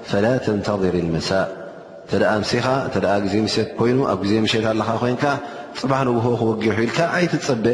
فل 0.09 0.25
ተንተظር 0.45 0.93
الመሳء 1.03 1.47
ተ 2.09 2.13
ኣምስኻ 2.37 2.65
እተ 2.87 2.95
ግዜ 3.25 3.33
ሴ 3.55 3.57
ኮይኑ 3.79 3.99
ኣብ 4.11 4.19
ግዜ 4.25 4.33
ምሸት 4.45 4.65
ኣለኻ 4.71 4.89
ኮንካ 5.03 5.23
ፅባሕ 5.79 5.99
ንውሆ 6.07 6.27
ክወጊሑ 6.41 6.77
ኢልካ 6.85 6.99
ኣይትፀበ 7.17 7.65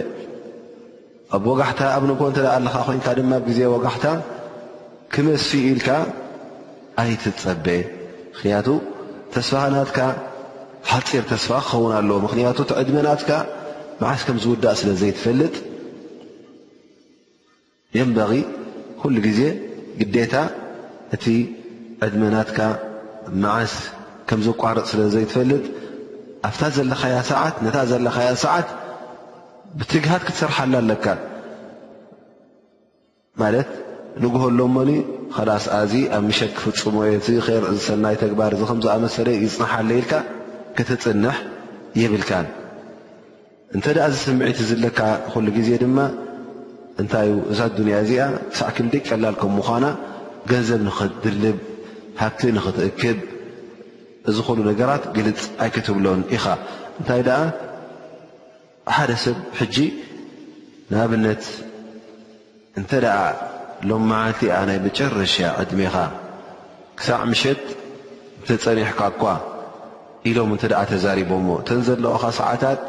ኣብወጋሕታ 1.36 1.82
ኣብ 1.96 2.04
ንጎ 2.10 2.20
እንተ 2.30 2.40
ኣለኻ 2.56 2.74
ኮይንካ 2.88 3.08
ድማ 3.18 3.32
ኣብ 3.40 3.44
ግዜ 3.50 3.60
ወጋሕታ 3.74 4.06
ክመሲ 5.14 5.50
ኢልካ 5.72 5.90
ኣይትፀበ 7.04 7.66
ምክንያቱ 8.34 8.68
ተስፋሃናትካ 9.34 10.00
ሓፂር 10.92 11.24
ተስፋ 11.32 11.50
ክኸውን 11.68 11.94
ኣለዎ 12.00 12.18
ምክንያቱ 12.26 12.58
እቲ 12.66 12.72
ዕድመናትካ 12.84 13.32
መዓስ 14.02 14.22
ከም 14.28 14.38
ዝውዳእ 14.44 14.76
ስለ 14.82 14.92
ዘይትፈልጥ 15.02 15.56
የንበቂ 17.98 18.32
ኩሉ 19.02 19.16
ግዜ 19.28 19.42
ግዴታ 20.00 20.34
እቲ 21.18 21.26
ዕድመናትካ 22.08 22.60
መዓስ 23.44 23.74
ከም 24.30 24.40
ዝቋርቕ 24.48 24.86
ስለ 24.94 25.02
ዘይትፈልጥ 25.16 25.64
ኣብታ 26.48 26.62
ዘለኻያ 26.78 27.16
ሰዓት 27.34 27.56
ነታ 27.66 27.78
ዘለኻያ 27.92 28.30
ሰዓት 28.46 28.68
ብትግሃት 29.80 30.22
ክትሰርሓላ 30.28 30.74
ኣለካ 30.84 31.06
ማለት 33.42 33.70
ንግህሎሞኒ 34.24 34.92
ከላስኣእዚ 35.36 35.94
ኣብ 36.18 36.24
ምሸት 36.28 36.52
ክፍፅሞ 36.58 36.96
የእቲ 37.08 37.28
ከይርኢ 37.46 37.74
ዝሰናይ 37.80 38.16
ተግባር 38.24 38.52
እዚ 38.58 38.62
ከምዝኣመሰለ 38.70 39.28
ይፅንሓለኢልካ 39.44 40.14
ከተፅንሕ 40.78 41.38
የብልካን 42.02 42.48
እንተ 43.76 43.86
ድኣ 43.96 44.04
ዝስምዒት 44.14 44.60
ዝለካ 44.70 45.00
ኩሉ 45.32 45.48
ግዜ 45.58 45.70
ድማ 45.84 45.98
እንታይ 47.02 47.28
ዩ 47.32 47.34
እዛ 47.52 47.60
ኣዱንያ 47.72 47.96
እዚኣ 48.04 48.22
ክሳዕ 48.52 48.70
ክንደይይቀላል 48.76 49.36
ከምዃና 49.42 49.86
ገንዘብ 50.52 50.82
ንኽድልብ 50.88 51.58
ሃብቲ 52.22 52.42
ንኽትእክብ 52.58 53.18
እዝኽሉ 54.30 54.60
ነገራት 54.72 55.04
ግልፅ 55.18 55.42
ኣይክትብሎን 55.66 56.22
ኢኻ 56.38 56.46
እንታይ 57.00 57.22
ኣ 57.40 57.42
ሓደ 58.96 59.12
ሰብ 59.24 59.38
ሕጂ 59.60 59.76
ንኣብነት 60.92 61.44
እንተ 62.80 62.92
ደኣ 63.04 63.18
ሎም 63.90 64.04
መዓልቲ 64.12 64.40
ኣ 64.58 64.60
ናይ 64.70 64.78
መጨረሻ 64.86 65.36
ዕድሜኻ 65.62 65.96
ክሳዕ 67.00 67.22
ምሸት 67.32 67.62
ተፀኒሕካ 68.48 69.02
ኳ 69.22 69.34
ኢሎም 70.30 70.52
እንተ 70.56 70.64
ኣ 70.82 70.84
ተዛሪቦዎ 70.92 71.50
ተን 71.70 71.82
ዘለኦኻ 71.88 72.24
ሰዓታት 72.40 72.82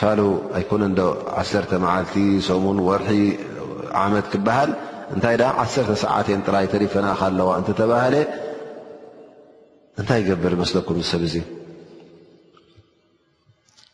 ፋሉ 0.00 0.20
ኣይኮነ 0.58 0.82
እዶ 0.92 1.00
ዓሰርተ 1.42 1.72
መዓልቲ 1.84 2.14
ሰሙን 2.48 2.78
ወርሒ 2.88 3.12
ዓመት 4.04 4.26
ክበሃል 4.34 4.70
እንታይ 5.16 5.36
ዓሰርተ 5.64 5.90
ሰዓትን 6.04 6.42
ጥራይ 6.46 6.66
ተሪፈና 6.76 7.06
ካ 7.20 7.28
ኣለዋ 7.32 7.50
እንተተባሃለ 7.60 8.16
እንታይ 10.00 10.18
ይገብር 10.24 10.54
መስለኩም 10.62 10.98
ዝሰብ 11.04 11.22
እዙ 11.28 11.36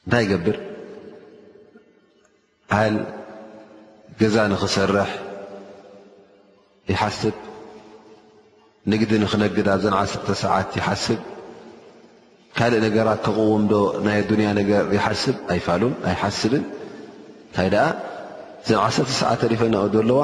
እንታይ 0.06 0.22
ይገብር 0.24 0.56
ዓል 2.76 2.94
ገዛ 4.20 4.36
ንኽሰርሕ 4.52 5.10
ይሓስብ 6.92 7.34
ንግዲ 8.92 9.10
ንኽነግዳ 9.22 9.68
ዘን 9.82 9.94
ዓሰርተ 10.00 10.28
ሰዓት 10.44 10.68
ይሓስብ 10.80 11.20
ካልእ 12.56 12.80
ነገራት 12.86 13.20
ተቕውምዶ 13.26 13.72
ናይ 14.06 14.16
ኣዱንያ 14.22 14.48
ነገር 14.60 14.84
ይሓስብ 14.96 15.36
ኣይፋሉን 15.52 15.94
ኣይሓስብን 16.10 16.64
እንታይ 17.46 17.68
ደኣ 17.74 17.86
ዘን 18.68 18.78
ዓሰርተ 18.86 19.10
ሰዓት 19.20 19.38
ተሪፈናኦዶ 19.44 19.94
ኣለዋ 20.02 20.22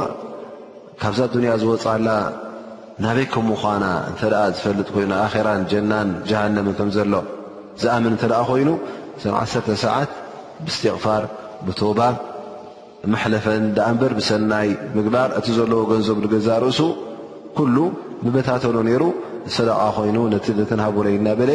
ካብዛ 1.00 1.20
ዱንያ 1.34 1.50
ዝወፅላ 1.62 2.08
ናበይ 3.04 3.26
ከምኡ 3.32 3.56
ኳና 3.62 3.84
እንተ 4.10 4.20
ኣ 4.42 4.44
ዝፈልጥ 4.58 4.88
ኮይኑ 4.94 5.08
ና 5.12 5.24
ኣራን 5.26 5.62
ጀናን 5.70 6.08
ጃሃንም 6.28 6.66
እከም 6.72 6.90
ዘሎ 6.96 7.12
ዝኣምን 7.82 8.12
እንተ 8.16 8.22
ደኣ 8.32 8.42
ኮይኑ 8.50 8.68
ሰን 9.22 9.34
ዓተ 9.42 9.68
ሰዓት 9.84 10.10
ብእስትቕፋር 10.64 11.22
ብቶባ 11.66 12.00
መሕለፈን 13.12 13.64
ዳ 13.76 13.86
እምበር 13.92 14.12
ብሰናይ 14.18 14.68
ምግባር 14.96 15.30
እቲ 15.38 15.46
ዘለዎ 15.58 15.80
ገንዘብ 15.92 16.16
ንገዛ 16.24 16.48
ርእሱ 16.64 16.80
ኩሉ 17.56 17.76
ምበታተሎ 18.24 18.76
ነይሩ 18.88 19.02
ሰደቃ 19.56 19.80
ኮይኑ 19.96 20.16
ነቲ 20.32 20.46
ዘተናሃቡለ 20.58 21.06
ኢናበለ 21.16 21.50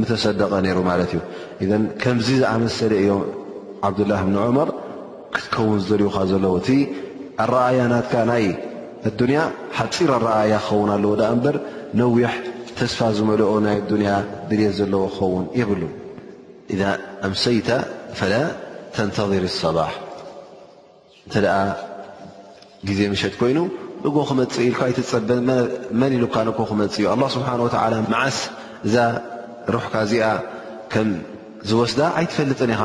ምተሰደቐ 0.00 0.52
ነይሩ 0.66 0.78
ማለት 0.90 1.10
እዩ 1.16 1.20
እን 1.78 1.82
ከምዚ 2.02 2.28
ዝኣመሰለ 2.42 2.92
እዮም 3.02 3.22
ዓብዱላህ 3.88 4.20
ብኒ 4.28 4.36
ዑመር 4.46 4.68
ክትከውን 5.34 5.80
ዝደልዩካ 5.86 6.16
ዘለዎ 6.30 6.54
እቲ 6.62 6.68
ኣረኣያ 7.44 7.80
ናትካ 7.92 8.14
ናይ 8.30 8.46
ኣዱንያ 9.10 9.40
ሓፂር 9.80 10.10
ኣረኣያ 10.18 10.54
ክኸውን 10.64 10.90
ኣለዎ 10.96 11.12
ዳ 11.22 11.32
እምበር 11.34 11.56
ነዊሕ 12.02 12.34
ተስፋ 12.78 12.98
ዝመልኦ 13.18 13.52
ናይ 13.66 13.78
ዱንያ 13.92 14.10
ድልት 14.50 14.74
ዘለዎ 14.80 15.02
ክኸውን 15.12 15.44
የብሉ 15.60 15.82
ኢذ 16.72 16.82
ኣምሰይታ 17.26 17.68
ፈላ 18.18 18.34
ተንተظር 18.96 19.44
ሰባሕ 19.62 19.92
እንተ 21.26 21.34
ደኣ 21.44 21.56
ግዜ 22.88 23.00
መሸት 23.12 23.34
ኮይኑ 23.40 23.58
ንጎ 24.04 24.16
ክመፅእ 24.28 24.64
ኢል 24.70 24.76
ይትፀበ 24.90 25.28
መን 26.00 26.12
ኢሉካ 26.18 26.36
ን 26.46 26.50
ክመፅእ 26.70 26.98
እዩ 27.00 27.06
ኣ 27.14 27.16
ስብሓን 27.36 27.60
ወላ 27.64 27.94
መዓስ 28.12 28.38
እዛ 28.86 28.96
ሩሕካ 29.74 29.94
እዚኣ 30.06 30.24
ከም 30.92 31.08
ዝወስዳ 31.68 32.00
ኣይትፈልጥን 32.18 32.70
ኢኻ 32.74 32.82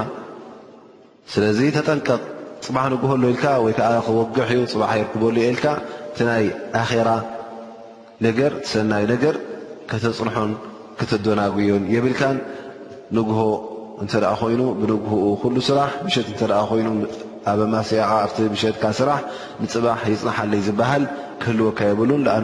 ስለዚ 1.31 1.59
ተጠንቀቕ 1.77 2.21
ፅባሕ 2.65 2.85
ንጉበሎ 2.93 3.23
ኢልካ 3.33 3.45
ወይከዓ 3.65 3.89
ክወጊሕ 4.05 4.47
እዩ 4.55 4.61
ፅባሕ 4.73 4.91
የርክበሉ 4.99 5.35
የልካ 5.45 5.65
እቲ 6.11 6.19
ናይ 6.29 6.45
ኣኼራ 6.81 7.09
ነገር 8.27 8.51
ሰናይ 8.71 9.03
ነገር 9.13 9.35
ክተፅንሖን 9.89 10.51
ከተደናጉዮን 10.99 11.83
የብልካን 11.95 12.37
ንግሆ 13.17 13.39
እተ 14.03 14.13
ኣ 14.31 14.33
ኮይኑ 14.41 14.61
ብንግህኡ 14.81 15.41
ስራሕ 15.69 15.89
ሸት 16.15 16.27
ይኑ 16.79 16.87
ኣበማ 17.51 17.73
ስያ 17.89 18.01
ኣብቲ 18.25 18.37
ብሸትካ 18.53 18.83
ስራሕ 18.99 19.19
ንፅባሕ 19.61 19.99
ይፅናሓለይ 20.13 20.61
ዝበሃል 20.67 21.03
ክህልወካ 21.41 21.79
የብሉን 21.89 22.23
ኣ 22.37 22.39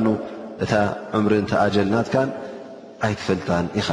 እታ 0.63 0.73
ዕምሪ 1.17 1.34
ተኣጀልናትካ 1.51 2.15
ኣይትፈልታን 3.06 3.65
ኢኻ 3.80 3.89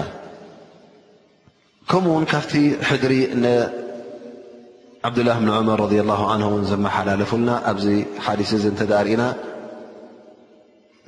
ከምኡውን 1.91 2.25
ካብቲ 2.33 2.53
ሕድሪ 2.91 3.15
ዓብድላه 5.09 5.37
ብ 5.45 5.49
ዑመር 5.59 5.81
ه 6.21 6.23
ን 6.41 6.65
ዘመሓላለፉልና 6.73 7.51
ኣብዚ 7.71 7.87
ሓዲስ 8.27 8.51
ተርእና 8.79 9.23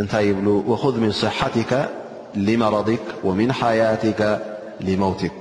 እንታይ 0.02 0.24
ይብ 0.30 0.38
ምن 1.04 1.12
صሓትካ 1.22 1.72
መረضክ 2.62 3.04
ሓያትከ 3.60 4.20
لመውቲክ 4.86 5.34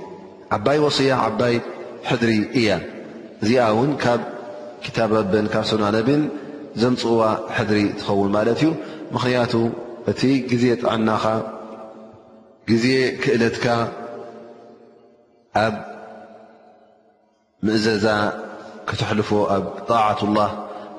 ዓባይ 0.54 0.78
ወሲያ 0.84 1.10
ዓባይ 1.28 1.54
ሕድሪ 2.08 2.32
እያ 2.60 2.68
እዚኣ 3.42 3.60
እውን 3.74 3.90
ካብ 4.02 4.20
ክታበብን 4.84 5.46
ካብ 5.52 5.64
ስናነብን 5.70 6.22
ዘምፅዋ 6.82 7.20
ሕድሪ 7.56 7.80
ትኸውን 7.98 8.30
ማለት 8.36 8.58
እዩ 8.62 8.70
ምኽንያቱ 9.14 9.54
እቲ 10.12 10.22
ግዜ 10.50 10.64
ጥዕናኻ 10.82 11.24
ግዜ 12.70 12.86
ክእለትካ 13.22 13.66
ኣብ 15.64 15.74
ምእዘዛ 17.66 18.06
ከተሕልፎ 18.88 19.30
ኣብ 19.56 19.64
ጣዕት 19.88 20.20
ላህ 20.38 20.50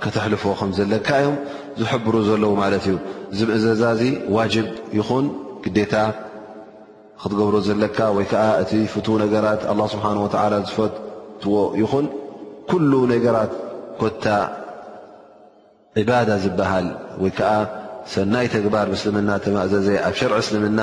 ከተሕልፎ 0.04 0.44
ከምዘለካ 0.60 1.10
ዮም 1.26 1.36
ዝሕብሩ 1.80 2.16
ዘለዎ 2.30 2.54
ማለት 2.64 2.86
እዩ 2.90 2.96
እዚ 3.34 3.40
ምእዘዛ 3.50 3.84
እዚ 3.96 4.04
ዋጅብ 4.38 4.68
ይኹን 5.00 5.26
ግዴታ 5.66 5.94
ክትገብሮ 7.22 7.56
ዘለካ 7.68 7.98
ወይ 8.18 8.26
ከዓ 8.32 8.44
እቲ 8.64 8.72
ፍቱ 8.94 9.08
ነገራት 9.24 9.62
ኣላ 9.72 9.82
ስብሓን 9.94 10.18
ወተዓላ 10.26 10.54
ዝፈትዎ 10.70 11.56
ይኹን 11.82 12.06
ኩሉ 12.70 12.92
ነገራት 13.14 13.52
ኮታ 14.00 14.26
ዒባዳ 16.02 16.30
ዝበሃል 16.44 16.88
ወይ 17.24 17.32
ከዓ 17.38 17.52
ሰናይ 18.14 18.48
ተግባር 18.56 18.88
ብስልምና 18.94 19.30
ተማእዘዘይ 19.46 19.98
ኣብ 20.08 20.14
ሸርዕ 20.20 20.38
እስልምና 20.44 20.80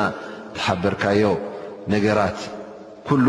ተሓበርካዮ 0.57 1.25
ነገራት 1.95 2.39
ኩሉ 3.09 3.27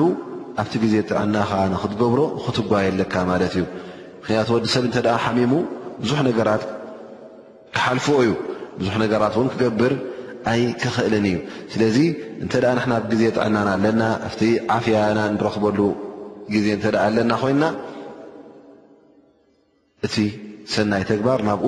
ኣብቲ 0.62 0.74
ግዜ 0.84 0.94
ጥዕና 1.10 1.36
ኸዓ 1.50 1.62
ንክትገብሮ 1.74 2.22
ክትጓየለካ 2.46 3.14
ማለት 3.32 3.54
እዩ 3.58 3.64
ምኽንያቱ 4.22 4.50
ወዲ 4.56 4.66
ሰብ 4.76 4.84
እንተ 4.88 4.98
ሓሚሙ 5.24 5.54
ብዙሕ 6.02 6.20
ነገራት 6.30 6.64
ክሓልፍዎ 7.76 8.18
እዩ 8.26 8.32
ብዙሕ 8.80 8.96
ነገራት 9.06 9.34
እውን 9.38 9.48
ክገብር 9.54 9.94
ይ 10.60 10.64
ክኽእልን 10.82 11.26
እዩ 11.32 11.36
ስለዚ 11.74 11.98
እንተኣ 12.44 12.64
ንሕና 12.78 12.94
ግዜ 13.12 13.22
ጥዕናና 13.36 13.70
ኣለና 13.76 14.02
ኣብቲ 14.28 14.42
ዓፍያና 14.76 15.20
ንረክበሉ 15.34 15.80
ግዜ 16.54 16.66
እንተ 16.78 16.86
ኣለና 17.04 17.32
ኮይና 17.42 17.64
እቲ 20.06 20.16
ሰናይ 20.74 21.04
ተግባር 21.12 21.40
ናብኡ 21.50 21.68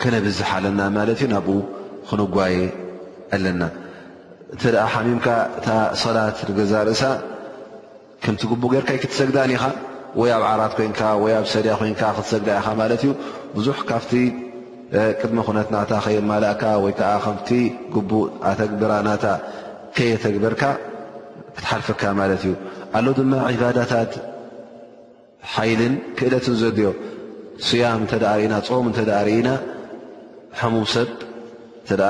ከነብዝሓ 0.00 0.48
ኣለና 0.60 0.80
ማለት 0.98 1.18
እዩ 1.22 1.28
ናብኡ 1.34 1.56
ክንጓየ 2.08 2.56
ኣለና 3.36 3.62
እንተ 4.54 4.62
ሓሚምካ 4.94 5.26
እታ 5.58 5.68
ሰላት 6.04 6.36
ንገዛ 6.50 6.72
ርእሳ 6.88 7.02
ከምቲ 8.24 8.42
ጉቡ 8.52 8.62
ገይርካ 8.74 8.90
ይ 8.96 9.00
ክትዘግዳኒ 9.04 9.50
ኢኻ 9.58 9.64
ወይ 10.20 10.30
ኣብ 10.38 10.42
ዓራት 10.52 10.72
ኮይንካ 10.78 11.00
ወ 11.22 11.26
ኣብ 11.38 11.46
ሰድያ 11.54 11.72
ኮይን 11.82 11.94
ክትዘግዳ 12.00 12.48
ኢኻ 12.60 12.66
ማለት 12.82 13.00
እዩ 13.06 13.12
ብዙ 13.56 13.66
ካብ 13.90 14.02
ቅድሚ 15.20 15.38
ኩነት 15.48 15.68
ናታ 15.74 15.92
ከይማላእካ 16.04 16.62
ወይ 16.84 16.92
ከዓ 16.98 17.12
ከምቲ 17.24 17.48
ግቡእ 17.94 18.26
ኣተግብራ 18.50 18.92
ናታ 19.08 19.24
ከየ 19.96 20.12
ተግበርካ 20.24 20.62
ክትሓልፍካ 21.56 22.02
ማለት 22.20 22.40
እዩ 22.44 22.52
ኣሎ 22.98 23.06
ድማ 23.18 23.32
ዕባዳታት 23.54 24.12
ሓይልን 25.54 25.94
ክእለትን 26.18 26.56
ዘድዮ 26.62 26.88
ስያም 27.68 28.02
ተእና 28.10 28.54
ፆሙ 28.68 28.84
እተ 28.92 29.00
ርኢና 29.28 29.48
ሕሙም 30.60 30.86
ሰብ 30.94 31.10
እተ 31.86 32.00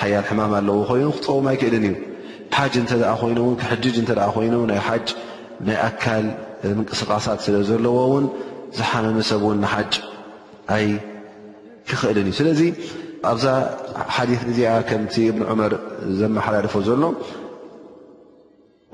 ሓያል 0.00 0.24
ሕማም 0.30 0.52
ኣለዎ 0.60 0.76
ኮይኑ 0.90 1.08
ክፀውምይ 1.18 1.56
ክእልን 1.62 1.84
እዩ 1.88 1.94
ሓጅ 2.56 2.74
እንተ 2.82 2.92
ኮይኑን 3.22 3.54
ክሕጅጅ 3.62 3.96
እተ 4.02 4.12
ኮይኑ 4.36 4.54
ናይ 4.72 4.80
ሓጅ 4.88 5.06
ናይ 5.68 5.78
ኣካል 5.88 6.26
ምንቅስቓሳት 6.78 7.40
ስለ 7.46 7.56
ዘለዎውን 7.70 8.26
ዝሓመመ 8.78 9.16
ሰብ 9.30 9.42
እውን 9.46 9.58
ንሓጅ 9.64 9.92
ክኽእል 11.88 12.18
እዩ 12.22 12.30
ስለዚ 12.40 12.60
ኣብዛ 13.30 13.44
ሓዲ 14.16 14.30
እዚኣ 14.50 14.70
ከምቲ 14.88 15.14
እብን 15.30 15.44
ዑመር 15.52 15.72
ዘመሓላልፎ 16.20 16.74
ዘሎ 16.88 17.02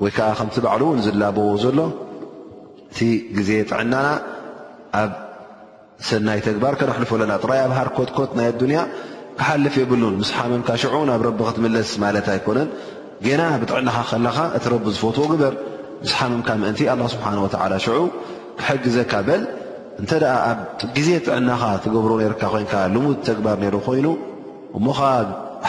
ወይ 0.03 0.11
ከዓ 0.17 0.29
ከምቲ 0.39 0.55
ባዕሉ 0.65 0.81
እውን 0.87 0.99
ዝላበዎ 1.05 1.49
ዘሎ 1.63 1.79
እቲ 2.91 2.99
ግዜ 3.37 3.49
ጥዕናና 3.69 4.07
ኣብ 5.01 5.11
ሰናይ 6.07 6.39
ተግባር 6.47 6.73
ከነኣሕልፈለና 6.79 7.31
ጥራይ 7.43 7.59
ኣብሃር 7.67 7.87
ኮትኮት 7.97 8.31
ናይ 8.37 8.47
ኣዱንያ 8.53 8.79
ክሓልፍ 9.39 9.75
የብሉን 9.81 10.15
ምስ 10.21 10.29
ሓመምካ 10.37 10.69
ሽዑ 10.81 10.95
ናብ 11.09 11.21
ረቢ 11.27 11.39
ክትምለስ 11.47 11.91
ማለት 12.03 12.25
ኣይኮነን 12.35 12.69
ገና 13.27 13.41
ብጥዕናካ 13.61 13.97
ከለካ 14.11 14.37
እቲ 14.57 14.65
ረቢ 14.73 14.85
ዝፈትዎ 14.95 15.25
ግበር 15.31 15.53
ምስ 16.03 16.11
ሓመምካ 16.19 16.49
ምእንቲ 16.63 16.81
ኣ 16.93 16.95
ስብሓ 17.15 17.25
ወላ 17.45 17.73
ሽዑ 17.85 17.99
ክሕግዘካ 18.61 19.13
በል 19.29 19.43
እንተደ 19.99 20.23
ኣብ 20.49 20.59
ግዜ 20.97 21.09
ጥዕናኻ 21.25 21.61
ትገብሮ 21.85 22.11
ነርካ 22.21 22.41
ኮይንካ 22.53 22.73
ልሙድ 22.93 23.17
ተግባር 23.29 23.57
ነይሩ 23.63 23.75
ኮይኑ 23.87 24.07
እሞኻ 24.77 24.99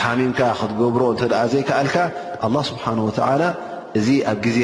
ሓሚምካ 0.03 0.41
ክትገብሮ 0.59 1.03
እተ 1.15 1.23
ዘይከኣልካ 1.53 1.97
ኣ 2.47 2.49
ስብሓን 2.71 2.99
ወላ 3.07 3.43
እዚ 3.99 4.09
ኣብ 4.31 4.39
ግዜ 4.47 4.61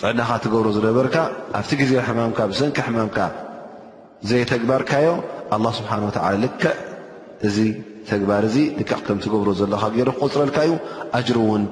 ጥዕናኻ 0.00 0.28
ትገብሮ 0.44 0.66
ዝነበርካ 0.76 1.16
ኣብቲ 1.58 1.70
ግዜ 1.82 1.92
ሕማምካ 2.08 2.38
ብሰንኪ 2.50 2.78
ሕማምካ 2.86 3.18
ዘይተግባርካዮ 4.28 5.08
ኣ 5.54 5.56
ስብሓን 5.78 6.02
ላ 6.16 6.28
ልክዕ 6.44 6.74
እዚ 7.46 7.56
ተግባር 8.10 8.42
እዚ 8.50 8.56
ልክዕ 8.80 8.98
ከም 9.06 9.18
ትገብሮ 9.24 9.48
ዘለካ 9.60 9.82
ገይ 9.94 10.04
ክቆፅረልካ 10.16 10.58
እዩ 10.66 10.74
ኣጅር 11.16 11.38
ውን 11.48 11.64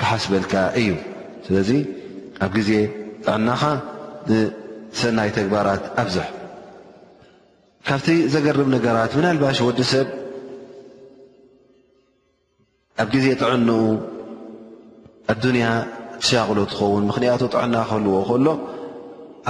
ካሓስበልካ 0.00 0.52
እዩ 0.80 0.88
ስለዚ 1.46 1.70
ኣብ 2.44 2.50
ግዜ 2.58 2.70
ጥዕናኻ 3.24 3.62
ሰናይ 5.00 5.30
ተግባራት 5.36 5.82
ኣብዙሕ 6.02 6.26
ካብቲ 7.86 8.08
ዘገርብ 8.34 8.68
ነገራት 8.76 9.10
ምና 9.18 9.26
ልባሽ 9.36 9.58
ወዲ 9.68 9.80
ሰብ 9.92 10.06
ኣብ 13.02 13.08
ግዜ 13.14 13.26
ጥዕንኡ 13.40 13.80
ኣዱንያ 15.32 15.66
ዝሻቅሎ 16.22 16.58
ትኸውን 16.72 17.04
ምኽንያቱ 17.08 17.42
ጥዕና 17.54 17.74
ክህልዎ 17.88 18.14
ከሎ 18.28 18.46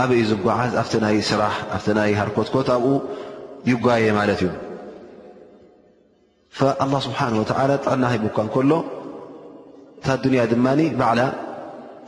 ኣበይ 0.03 0.23
ዝጓዓዝ 0.31 0.73
ኣብቲ 0.83 0.95
ናይ 1.05 1.17
ስራሕ 1.31 1.55
ኣ 1.77 1.79
ናይ 1.99 2.11
ሃርኮትኮት 2.21 2.69
ኣብኡ 2.77 2.93
ይጓየ 3.71 4.05
ማለት 4.19 4.41
እዩ 4.47 4.51
ኣላ 6.85 6.93
ስብሓን 7.07 7.35
ወ 7.41 7.45
ጥዕና 7.85 8.03
ሂቡካ 8.15 8.39
ከሎ 8.55 8.73
እታ 10.01 10.07
ዱንያ 10.25 10.41
ድማ 10.53 10.67
ባዕላ 11.01 11.21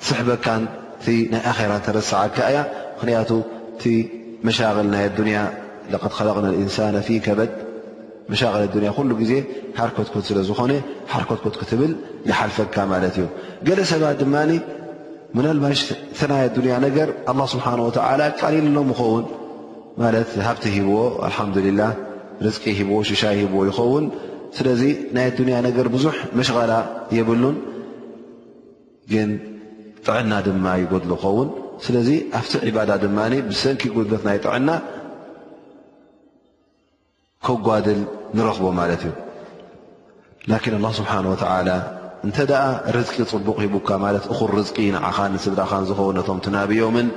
ስሕበካቲ 0.08 1.06
ናይ 1.32 1.42
ኣራ 1.52 1.72
ተረስዓካ 1.86 2.36
እያ 2.50 2.58
ምክንያቱ 2.98 3.30
ቲ 3.80 3.84
መሻቅል 4.46 4.86
ናይ 4.92 5.04
ኣዱንያ 5.10 5.38
ለቕና 5.92 6.46
እንሳን 6.62 6.94
ፊ 7.06 7.18
ከበድ 7.26 7.52
መሻል 8.32 8.54
ኣያ 8.78 8.90
ኩሉ 8.96 9.10
ጊዜ 9.20 9.32
ሃርኮትኮት 9.78 10.24
ስለ 10.28 10.38
ዝኾነ 10.48 10.72
ሓርኮትኮት 11.12 11.54
ክትብል 11.60 11.92
ይሓልፈካ 12.30 12.76
ማለት 12.92 13.14
እዩ 13.20 13.26
ገለ 13.68 13.78
ሰባት 13.92 14.18
ድማ 14.22 14.34
ናልባሽ 15.44 15.80
እ 15.92 16.24
ናይ 16.32 16.42
ኣያ 16.66 16.76
ነገር 16.86 17.08
ه 17.38 17.46
ስብሓه 17.52 17.76
ቃሊል 18.40 18.66
ሎም 18.78 18.88
ይኸውን 18.94 19.24
ማለ 20.02 20.14
ሃብቲ 20.48 20.64
ሂብዎ 20.78 20.96
ሓላ 21.36 21.86
ርቂ 22.48 22.64
ሂብዎ 22.80 22.96
ሽሻይ 23.12 23.36
ሂብዎ 23.42 23.60
ይኸውን 23.70 24.04
ስለዚ 24.58 24.82
ናይ 25.18 25.28
ኣያ 25.50 25.58
ነገር 25.68 25.86
ብዙሕ 25.94 26.14
መሽቀላ 26.40 26.72
የብሉን 27.18 27.56
ግን 29.14 29.30
ጥዕና 30.08 30.32
ድማ 30.48 30.66
ይጎድሉ 30.82 31.10
ይኸውን 31.20 31.48
ስለዚ 31.86 32.08
ኣብቲ 32.38 32.52
ዕባዳ 32.68 32.90
ድማ 33.02 33.18
ብሰንኪ 33.48 33.82
ጉድበት 33.96 34.22
ናይ 34.28 34.38
ጥዕና 34.44 34.68
ከጓድል 37.46 38.00
ንረኽቦ 38.36 38.66
ማለት 38.80 39.02
እዩ 39.08 39.12
ላን 40.50 40.60
ኣላ 40.82 40.88
ስብሓን 41.00 41.26
ወላ 41.32 41.44
እንተ 42.26 42.38
ኣ 42.62 42.64
ርዝቂ 42.96 43.16
ፅቡቕ 43.32 43.56
ሂቡካ 43.64 43.88
ማለት 44.04 44.24
እኹ 44.32 44.38
ርዝቂ 44.58 44.76
ንዓኻ 44.96 45.18
ንስድራኻን 45.34 45.84
ዝኸው 45.90 46.08
ነቶም 46.18 46.38
ትናብዮምን 46.46 47.08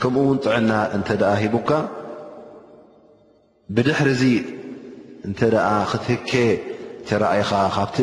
ከምኡውን 0.00 0.38
ጥዕና 0.44 0.70
እንተ 0.96 1.08
ሂቡካ 1.42 1.70
ብድሕር 3.76 4.08
ዚ 4.22 4.24
እንተኣ 5.28 5.66
ክትህከ 5.90 6.30
ትረኣይኻ 7.08 7.50
ካብቲ 7.76 7.98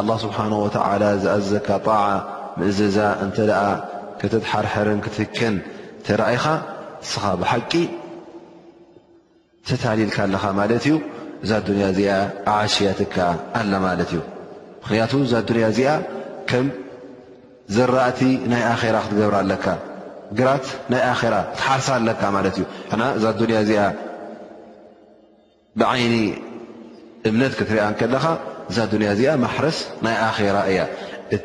ኣ 0.00 0.04
ስብሓን 0.24 0.52
ወተላ 0.64 1.02
ዝኣዘዘካ 1.22 1.68
ጣ 1.88 1.90
ምእዘዛ 2.58 2.98
እተ 3.26 3.36
ከተትሓርሕርን 4.20 5.00
ክትህክን 5.04 5.54
ተረኣይኻ 6.06 6.44
ንስኻ 7.02 7.24
ብሓቂ 7.40 7.72
ተታሊልካ 9.68 10.16
ኣለኻ 10.26 10.44
ማለት 10.60 10.82
እዩ 10.88 10.94
እዛ 11.44 11.52
ዱንያ 11.68 11.84
እዚኣ 11.92 12.12
ኣዓሽያትካ 12.52 13.16
ኣላ 13.60 13.72
ማለት 13.86 14.10
እዩ 14.12 14.20
ምክንያቱ 14.82 15.12
እዛ 15.26 15.34
ዱንያ 15.50 15.66
እዚኣ 15.72 15.90
ከም 16.50 16.66
ዘራእቲ 17.76 18.20
ናይ 18.52 18.62
ኣራ 18.72 18.96
ክትገብር 19.04 19.34
ኣለካ 19.42 19.66
ግራት 20.38 20.66
ናይ 20.92 21.02
ኣራ 21.12 21.34
ክትሓርሳ 21.50 21.88
ኣለካ 21.98 22.22
ማለት 22.36 22.54
እዩ 22.58 22.64
ሕና 22.92 23.02
እዛ 23.18 23.24
ዱንያ 23.40 23.56
እዚኣ 23.66 23.84
ብዓይኒ 25.80 26.16
እምነት 27.28 27.52
ክትሪኣን 27.58 27.94
ከለኻ 28.02 28.24
እዛ 28.72 28.78
ዱንያ 28.92 29.08
እዚኣ 29.16 29.32
ማሕረስ 29.44 29.78
ናይ 30.04 30.16
ኣኼራ 30.28 30.56
እያ 30.72 30.78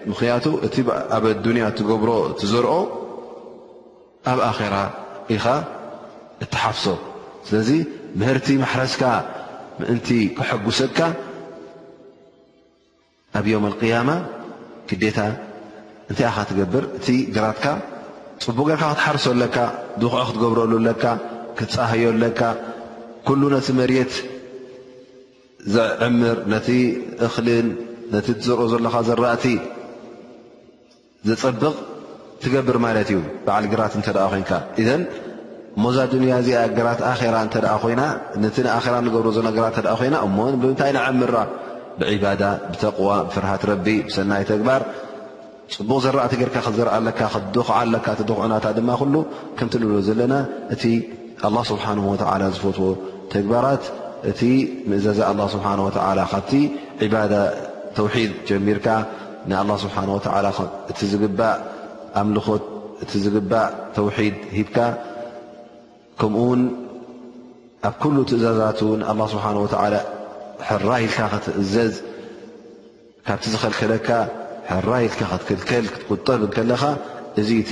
ምኽንያቱ 0.09 0.45
እቲ 0.67 0.75
ኣብ 1.17 1.23
ኣዱንያ 1.33 1.63
እትገብሮ 1.71 2.09
እቲ 2.31 2.41
ዘርኦ 2.53 2.73
ኣብ 4.31 4.39
ኣኼራ 4.49 4.75
ኢኻ 5.35 5.45
እትሓፍሶ 6.43 6.85
ስለዚ 7.47 7.69
ምህርቲ 8.19 8.47
ማሕረስካ 8.63 9.03
ምእንቲ 9.79 10.07
ክሐጉሰካ 10.37 10.99
ኣብ 13.39 13.45
ዮም 13.53 13.65
ኣቅያማ 13.71 14.09
ክደታ 14.89 15.17
እንታይ 16.09 16.27
ኢኻ 16.31 16.37
ትገብር 16.49 16.83
እቲ 16.99 17.07
ድራትካ 17.35 17.65
ፅቡቅ 18.45 18.65
ገርካ 18.69 18.83
ክትሓርሶለካ 18.93 19.55
ብኩዖ 20.01 20.13
ክትገብረሉለካ 20.29 21.03
ክትፀህዮለካ 21.57 22.41
ኩሉ 23.27 23.41
ነቲ 23.55 23.67
መሬት 23.79 24.13
ዘዕምር 25.73 26.37
ነቲ 26.53 26.67
እኽልን 27.25 27.67
ነቲ 28.13 28.27
እዘርኦ 28.41 28.63
ዘለኻ 28.73 28.95
ዘራእቲ 29.07 29.43
ዘፀብቕ 31.27 31.63
ትገብር 32.43 32.77
ማለት 32.83 33.07
እዩ 33.13 33.17
ባዓል 33.45 33.65
ግራት 33.71 33.93
እተ 33.99 34.07
ኮይንካ 34.33 34.51
እ 34.81 34.83
ሞዛ 35.83 35.97
ድንያ 36.11 36.35
ዚኣ 36.45 36.59
ገራት 36.77 37.01
ኣራ 37.09 37.35
ተ 37.53 37.55
ኮይና 37.83 38.01
ነ 38.43 38.47
ራ 38.93 38.95
ንገብ 39.05 39.25
ለና 39.47 39.47
ይና 40.07 40.15
እሞ 40.27 40.37
ብምታይ 40.61 40.91
ንዓምራ 40.97 41.35
ብዕባዳ 41.99 42.43
ብተቕዋ 42.71 43.09
ብፍርሃት 43.27 43.63
ረቢ 43.71 43.87
ብሰናይ 44.07 44.43
ተግባር 44.51 44.81
ፅቡቕ 45.75 45.97
ዘረእቲ 46.05 46.33
ገርካ 46.41 46.55
ክዘረኣ 46.67 46.95
ለካ 47.07 47.19
ክድኩዓኣካ 47.33 48.07
ድኩዕና 48.29 48.53
ድማ 48.77 48.89
ከምቲንብሎ 49.57 49.95
ዘለና 50.07 50.33
እቲ 50.75 50.83
ስብሓ 51.71 51.85
ዝፈትዎ 52.55 52.89
ተግባራት 53.33 53.83
እቲ 54.31 54.39
ምእዘዛ 54.91 55.19
ስብሓ 55.55 55.67
ካብቲ 56.33 56.51
ዕባዳ 57.07 57.33
ተውሒድ 57.97 58.31
ጀሚርካ 58.49 58.87
ንه 59.47 59.75
ስብሓ 59.81 59.95
እቲ 60.91 60.99
ዝግባእ 61.11 61.57
ኣምልኾት 62.21 62.63
እቲ 63.03 63.11
ዝግባእ 63.25 63.69
ተውሒድ 63.95 64.35
ሂብካ 64.57 64.77
ከምኡ 66.19 66.39
ውን 66.49 66.61
ኣብ 67.87 67.95
ኩሉ 68.01 68.17
ትእዛዛት 68.29 68.79
ه 69.07 69.11
ስብሓه 69.31 69.49
ሕራ 70.67 70.89
ይልካ 71.03 71.19
ክትእዘዝ 71.31 71.93
ካብቲ 73.25 73.43
ዝኸልከለካ 73.53 74.09
ሕራይልካ 74.71 75.21
ክትክልከል 75.31 75.85
ክትቁጠል 75.93 76.41
ከለኻ 76.55 76.83
እዚ 77.41 77.49
ቲ 77.69 77.71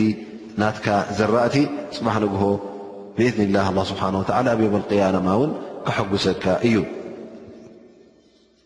ናትካ 0.61 0.87
ዘራእቲ 1.17 1.55
ፅባሕ 1.95 2.15
ንግሆ 2.23 2.43
ብእذኒ 3.17 3.47
ላህ 3.55 3.67
ስብሓናه 3.91 4.53
ብዮ 4.59 4.69
قያማ 4.91 5.27
ውን 5.39 5.51
ክሐጉሰካ 5.85 6.43
እዩ 6.67 6.75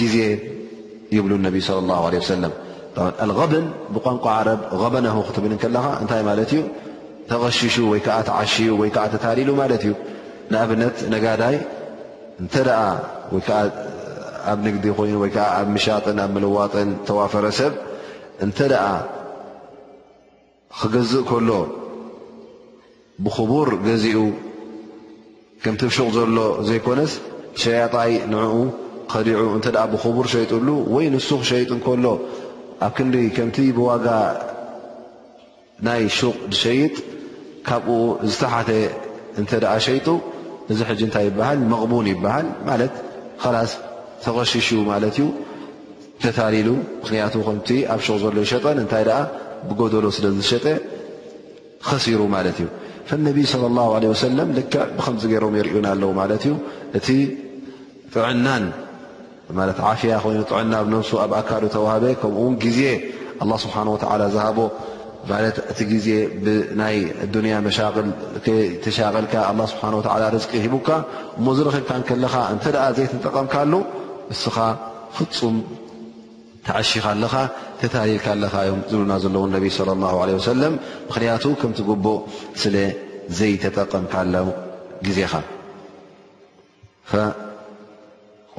ጊዜ 0.00 0.16
ይብሉ 1.16 1.32
ነቢ 1.46 1.56
ص 1.66 1.68
اله 1.82 1.98
عه 2.08 2.14
ሰም 2.30 2.42
ኣغብን 3.24 3.64
ብቋንቋ 3.94 4.24
ዓረብ 4.38 4.60
غበና 4.82 5.06
ክትብል 5.28 5.52
ከለኻ 5.62 5.84
እንታይ 6.02 6.22
ማለት 6.28 6.50
እዩ 6.54 6.60
ተቐሽሹ 7.30 7.74
ወይ 7.90 8.00
ከዓ 8.06 8.16
ተዓሽዩ 8.28 8.68
ወይ 8.80 8.90
ከዓ 8.94 9.04
ተታሊሉ 9.14 9.48
ማለት 9.62 9.82
እዩ 9.86 9.92
ንኣብነት 10.52 10.96
ነጋዳይ 11.12 11.56
እንተ 12.42 12.54
ወዓ 13.34 13.48
ኣብ 14.50 14.58
ንግዲ 14.66 14.86
ኮይኑ 14.98 15.14
ወዓ 15.24 15.36
ኣብ 15.58 15.66
ምሻጥን 15.74 16.18
ኣብ 16.24 16.30
ምልዋጥን 16.36 16.90
ተዋፈረሰብ 17.08 17.72
እንተ 18.46 18.58
ኣ 18.86 18.90
ክገዝእ 20.78 21.24
ከሎ 21.28 21.50
ብخቡር 23.24 23.68
ገዚኡ 23.86 24.18
ከም 25.62 25.74
ትብሽቕ 25.80 26.08
ዘሎ 26.16 26.36
ዘይኮነስ 26.68 27.12
ሸያጣይ 27.62 28.12
ንኡ 28.32 28.52
ዲ 29.26 29.32
እ 29.40 29.72
ብቡር 29.92 30.26
ሸጡሉ 30.34 30.68
ወይ 30.94 31.04
ንሱክ 31.14 31.42
ሸጥ 31.50 31.68
ሎ 32.04 32.06
ኣብ 32.86 32.92
ክንዲ 32.96 33.14
ከምቲ 33.36 33.58
ብዋጋ 33.76 34.06
ናይ 35.86 36.00
ሹቕ 36.16 36.34
ሸይጥ 36.62 36.94
ካብኡ 37.68 37.88
ዝተሓተ 38.30 38.70
እ 39.40 39.44
ሸጡ 39.86 40.08
እዚ 40.72 40.80
ታይ 41.16 41.26
ይሃል 41.38 41.58
መغቡን 41.72 42.06
ይሃል 42.12 42.46
ላስ 43.56 43.72
ተቐሽሽ 44.24 44.68
ማ 44.88 44.96
ዩ 45.18 45.26
ተታሊሉ 46.22 46.68
ምክንያቱ 47.00 47.34
ከ 47.46 47.50
ኣብ 47.94 47.98
ቕ 48.06 48.18
ዘሎ 48.24 48.36
ሸጠን 48.52 48.78
እታይ 48.84 49.04
ብጎደሎ 49.68 50.04
ስለዝሸጠ 50.16 50.66
ከሲሩ 51.88 52.20
ማት 52.34 52.46
እ 52.62 52.66
ነ 53.26 53.28
ص 53.50 53.54
ه 53.60 54.10
ه 54.10 54.16
ሰ 54.20 54.22
ብምዚ 54.96 55.22
ገሮም 55.34 55.54
የርዩ 55.60 55.74
ኣለዉ 55.90 56.10
እ 56.20 56.52
እቲ 56.98 57.08
ጥዕና 58.14 58.46
ማለት 59.58 59.78
ዓፍያ 59.88 60.14
ኮይኑ 60.24 60.38
ጥዕና 60.50 60.72
ብ 60.84 60.86
ነብሱ 60.94 61.10
ኣብ 61.24 61.32
ኣካዶ 61.40 61.64
ተዋህበ 61.74 62.04
ከምኡውን 62.20 62.54
ግዜ 62.64 62.80
ስብሓ 63.64 63.74
ላ 64.20 64.26
ዝሃቦ 64.34 64.58
ማለት 65.30 65.56
እቲ 65.72 65.78
ግዜ 65.92 66.08
ብይ 66.44 67.52
ያ 67.54 67.58
ተሻቀልካ 68.84 69.34
ስብሓ 69.72 69.82
ርቂ 70.34 70.52
ሂቡካ 70.66 70.88
እሞዝረክብካ 71.38 71.90
ከለኻ 72.10 72.34
እንተ 72.54 72.64
ኣ 72.86 72.88
ዘይተጠቐምካሉ 72.98 73.72
እስኻ 74.34 74.56
ክፁም 75.16 75.56
ተዓሽኻ 76.66 77.04
ኣለኻ 77.14 77.34
ተታሊልካ 77.80 78.26
ለኻ 78.42 78.54
እዮም 78.66 78.80
ዝብሉና 78.90 79.12
ዘለዎ 79.24 79.42
ነቢ 79.56 79.64
ሰለም 80.48 80.74
ምክንያቱ 81.08 81.44
ከምትጉቡእ 81.60 82.20
ስለ 82.62 82.76
ዘይተጠቐምካ 83.38 84.14
ግዜኻ 85.06 85.32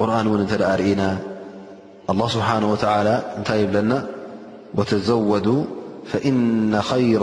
قرن 0.00 0.24
ውን 0.32 0.40
እተ 0.46 0.52
ርኢና 0.80 1.02
الله 2.12 2.26
ስبሓنه 2.34 2.68
وتعل 2.74 3.06
እንታይ 3.38 3.58
يብለና 3.64 3.92
وتዘوዱ 4.78 5.46
فإن 6.10 6.72
خير 6.90 7.20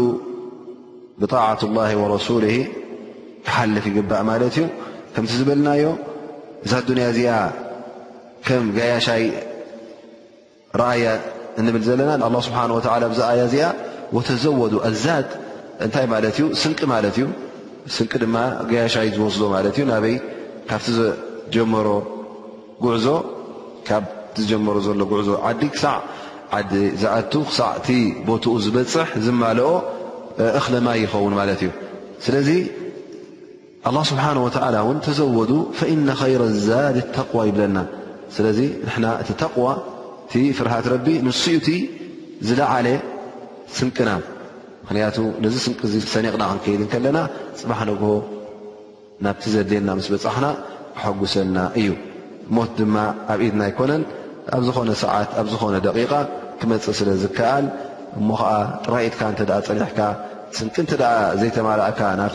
ብطاعة 1.20 1.60
الله 1.68 1.90
ورسله 2.02 2.56
تሓልፍ 3.46 3.84
ይግባእ 3.90 4.22
ማለት 4.30 4.54
እዩ 4.60 4.64
ከም 5.14 5.24
ዝብልናዮ 5.32 5.84
እ 6.64 6.68
نያ 6.98 7.08
ዚ 7.16 7.20
ከም 8.46 8.64
ጋያሻይ 8.78 9.24
ረእያ 10.82 11.06
እንብል 11.60 11.82
ዘለና 11.88 12.10
ه 12.26 12.34
ስብሓ 12.46 12.58
ዝኣያ 13.18 13.40
እዚኣ 13.48 13.66
ተዘወዱ 14.28 14.74
ኣዛ 14.88 15.04
እታይ 15.86 16.06
ለ 16.24 16.28
እዩ 16.30 16.40
ስል 16.62 16.74
እዩ 17.10 17.20
ስ 17.96 18.06
ድማ 18.22 18.36
ገያሻይ 18.70 19.08
ዝወስ 19.16 19.36
ማ 19.52 19.60
እ 19.68 19.84
ናበይ 19.90 20.16
ካብ 20.70 20.82
ጀሮ 21.54 21.86
ጉዕዞ 22.84 23.06
ካ 23.88 24.00
ዝጀመሮ 24.38 24.76
ዘሎ 24.86 25.00
ጉዕዞ 25.12 25.28
ዓዲ 25.48 25.62
ክሳዕ 25.74 25.98
ዓዲ 26.56 26.72
ዝኣ 27.02 27.14
ክሳዕቲ 27.48 27.88
ቦትኡ 28.26 28.52
ዝበፅሕ 28.64 29.08
ዝማልኦ 29.24 29.70
እክለማይ 30.58 30.98
ይኸውን 31.04 31.34
ማለት 31.40 31.60
እዩ 31.64 31.70
ስለዚ 32.24 32.48
ه 33.86 33.92
ስብሓه 34.10 34.30
ን 34.96 34.98
ተዘወዱ 35.06 35.50
ረ 35.80 36.42
ኣዛድ 36.48 36.96
ተقዋ 37.16 37.38
ይብለና 37.48 37.76
ስለዚ 38.34 38.58
ንሕና 38.86 39.06
እቲ 39.22 39.30
ተቕዋ 39.42 39.68
እቲ 40.26 40.32
ፍርሃት 40.58 40.86
ረቢ 40.94 41.06
ንስኡእቲ 41.26 41.68
ዝለዓለ 42.48 42.86
ስንቅና 43.76 44.10
ምክንያቱ 44.82 45.16
ነዚ 45.44 45.54
ስንቂ 45.64 45.78
እዚ 45.88 45.94
ሰኒቕና 46.14 46.42
ክንከይድን 46.50 46.88
ከለና 46.92 47.18
ፅባሕ 47.60 47.80
ንግሆ 47.90 48.10
ናብቲ 49.24 49.42
ዘድልየና 49.54 49.90
ምስ 49.98 50.06
በፅሕና 50.14 50.46
ክሐጉሰልና 50.96 51.58
እዩ 51.80 51.88
ሞት 52.56 52.70
ድማ 52.78 52.96
ኣብ 53.32 53.40
ኢድና 53.46 53.62
ኣይኮነን 53.68 54.02
ኣብ 54.56 54.62
ዝኾነ 54.68 54.90
ሰዓት 55.04 55.30
ኣብ 55.40 55.46
ዝኾነ 55.52 55.74
ደቂቃ 55.86 56.12
ክመፀእ 56.60 56.96
ስለ 57.00 57.10
ዝከኣል 57.22 57.66
እሞ 58.18 58.28
ከዓ 58.40 58.52
ጥራኢትካ 58.84 59.20
እተ 59.34 59.40
ፀኒሕካ 59.68 59.98
ስንቂ 60.58 60.74
እንተ 60.84 60.92
ዘይተማርእካ 61.40 62.00
ናፍ 62.22 62.34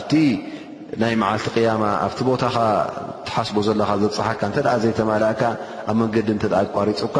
ናይ 1.02 1.14
መዓልቲ 1.20 1.46
ቅያማ 1.56 1.82
ኣብቲ 2.06 2.18
ቦታኻ 2.28 2.56
ትሓስቦ 3.26 3.56
ዘለካ 3.66 3.88
ዘፅሓካ 4.02 4.40
እንተኣ 4.48 4.66
ዘይተመላእካ 4.82 5.42
ኣብ 5.90 5.96
መንገዲ 6.00 6.28
እተ 6.36 6.44
ቋሪፅካ 6.76 7.16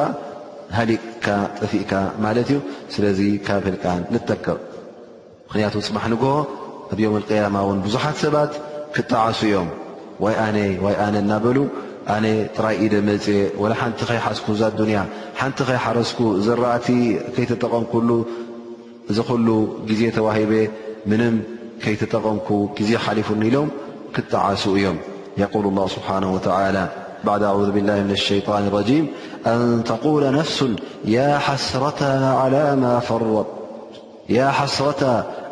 ሃሊቅካ 0.77 1.27
ጠፊእካ 1.59 1.93
ማለት 2.25 2.49
እዩ 2.53 2.59
ስለዚ 2.95 3.21
ካብ 3.47 3.63
ህልቃን 3.69 4.01
ንጠከቕ 4.15 4.57
ምክንያቱ 5.49 5.75
ፅማሕ 5.89 6.05
ንግሆ 6.15 6.31
ኣብዮምቅያማ 6.95 7.57
እውን 7.67 7.79
ብዙሓት 7.87 8.17
ሰባት 8.25 8.53
ክጣዓሱ 8.97 9.41
እዮም 9.51 9.69
ወይ 10.25 10.35
ኣነ 10.47 10.57
ይ 10.67 10.77
ኣነ 11.07 11.15
እናበሉ 11.25 11.57
ኣነ 12.15 12.25
ጥራይ 12.57 12.77
ኢደ 12.87 12.95
መፅ 13.09 13.27
ወ 13.63 13.75
ሓንቲ 13.83 14.01
ከይሓስኩ 14.11 14.47
ዛ 14.61 14.65
ኣዱኒያ 14.73 14.99
ሓንቲ 15.41 15.59
ከይሓረስኩ 15.69 16.19
ዘ 16.47 16.57
ራእቲ 16.65 16.87
ከይተጠቐም 17.35 17.85
ኩሉ 17.93 18.09
እዚ 19.11 19.19
ኩሉ 19.31 19.49
ግዜ 19.91 20.01
ተዋሂበ 20.19 20.53
ምንም 21.11 21.35
لفن 21.85 23.47
لوم 23.53 23.71
كع 24.31 24.55
سوء 24.55 24.79
يوم 24.79 24.99
يقول 25.39 25.65
الله 25.67 25.87
سبحانه 25.87 26.35
وتعالى 26.35 26.89
بعد 27.25 27.43
أعوذ 27.43 27.71
بالله 27.73 28.01
من 28.03 28.11
الشيطان 28.11 28.67
الرجيم 28.67 29.09
أن 29.47 29.83
تقول 29.85 30.33
نفس 30.33 30.65
يا 31.05 31.39
حسرةا 31.39 32.25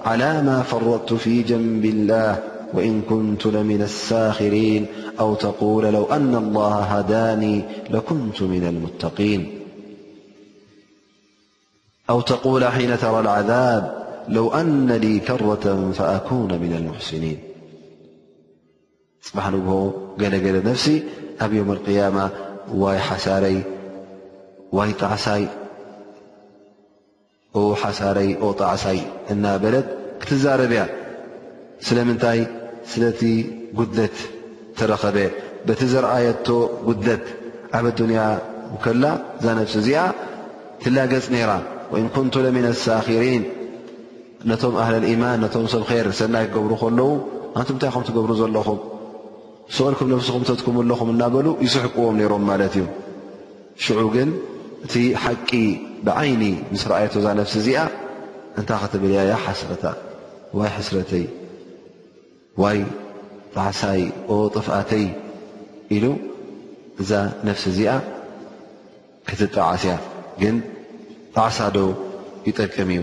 على 0.04 0.42
ما 0.42 0.62
فرضت 0.64 1.12
في 1.12 1.42
جنب 1.42 1.84
الله 1.84 2.36
وإن 2.74 3.02
كنت 3.08 3.46
لمن 3.46 3.82
الساخرين 3.82 4.86
أو 5.20 5.34
تقول 5.34 5.84
لو 5.84 6.04
أن 6.04 6.34
الله 6.34 6.74
هداني 6.80 7.62
لكنت 7.90 8.42
من 8.42 8.64
المتقين 8.66 9.60
أو 12.10 12.20
تقول 12.20 12.64
حين 12.64 12.98
ترى 12.98 13.20
العذاب 13.20 14.03
ለو 14.28 14.50
أن 14.54 15.20
ثረة 15.26 15.66
فأكነ 15.98 16.50
من 16.62 16.72
المحስኒን 16.78 17.38
ፅባح 19.26 19.46
ግ 19.52 19.68
ገለገለ 20.20 20.56
ነፍሲ 20.70 20.86
ኣብ 21.44 21.50
يውم 21.58 21.70
القيማ 21.76 22.16
ሳረ 23.24 23.44
ጣዕሳይ 25.00 25.44
ሓሳረይ 27.82 28.30
ጣዕሳይ 28.60 28.98
እና 29.32 29.44
በለት 29.62 29.88
ክትዛረብያ 30.22 30.80
ስለምንታይ 31.86 32.40
ስለቲ 32.92 33.20
ጉድለት 33.78 34.16
ተረኸበ 34.78 35.16
በቲ 35.66 35.80
ዘርአየቶ 35.92 36.46
ጉድለት 36.86 37.24
ኣብ 37.78 37.84
ንያ 38.10 38.20
ከላ 38.84 39.04
ዛ 39.44 39.54
ነفሲ 39.58 39.76
እዚኣ 39.82 39.98
ትላገፅ 40.82 41.26
ነይራ 41.34 41.50
ኢን 41.98 42.06
ኩንቱ 42.14 42.34
ن 42.44 42.56
لሳኪሪን 42.66 43.42
ነቶም 44.50 44.74
ኣህለ 44.82 44.96
ልኢማን 45.04 45.38
ነቶም 45.44 45.66
ሰብ 45.74 45.82
ከር 45.88 46.06
ሰናይ 46.18 46.44
ክገብሩ 46.52 46.72
ከለዉ 46.80 47.10
ኣንቱም 47.58 47.76
ንታይ 47.76 47.90
ከም 47.94 48.02
ትገብሩ 48.08 48.30
ዘለኹም 48.40 48.78
ሰበልኩም 49.74 50.08
ነፍስኹም 50.12 50.42
ተጥኩምኣለኹም 50.50 51.08
እናበሉ 51.12 51.46
ይስሕቅዎም 51.64 52.16
ነይሮም 52.20 52.42
ማለት 52.50 52.74
እዩ 52.80 52.84
ሽዑ 53.84 54.00
ግን 54.16 54.30
እቲ 54.86 54.94
ሓቂ 55.22 55.50
ብዓይኒ 56.06 56.42
ምስ 56.72 56.82
ርኣየቶ 56.90 57.14
እዛ 57.22 57.26
ነፍሲ 57.40 57.54
እዚኣ 57.62 57.78
እንታይ 58.60 58.76
ክተብልያ 58.82 59.20
ያ 59.30 59.34
ሓስረታ 59.46 59.84
ዋይ 60.58 60.70
ሕስረተይ 60.76 61.24
ዋይ 62.64 62.78
ጣዕሳይ 63.56 64.02
ኦ 64.36 64.38
ጥፍኣተይ 64.56 65.04
ኢሉ 65.96 66.04
እዛ 67.04 67.10
ነፍሲ 67.50 67.64
እዚኣ 67.74 67.94
ክትጣዓስያ 69.28 69.96
ግን 70.42 70.56
ጣዕሳዶ 71.36 71.78
ይጠቅም 72.48 72.88
እዩ 72.94 73.02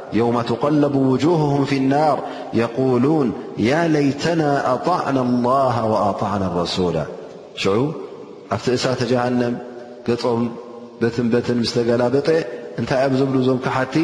يوم 0.13 0.41
تقلب 0.41 0.95
وجوههم 0.95 1.65
في 1.65 1.77
النار 1.77 2.19
يقولون 2.53 3.31
يا 3.57 3.87
ليتنا 3.87 4.73
أطعنا 4.73 5.21
الله 5.21 5.85
وأطعنا 5.85 6.47
الرسول 6.47 6.99
ኣتእسة 8.51 8.99
جهنم 9.13 9.53
م 10.07 10.49
ب 11.01 11.05
ب 11.19 11.51
مسجل 11.61 12.01
ب 12.15 12.19
نታ 12.83 12.93
بل 13.07 13.35
ዞم 13.47 13.59
كቲ 13.65 13.95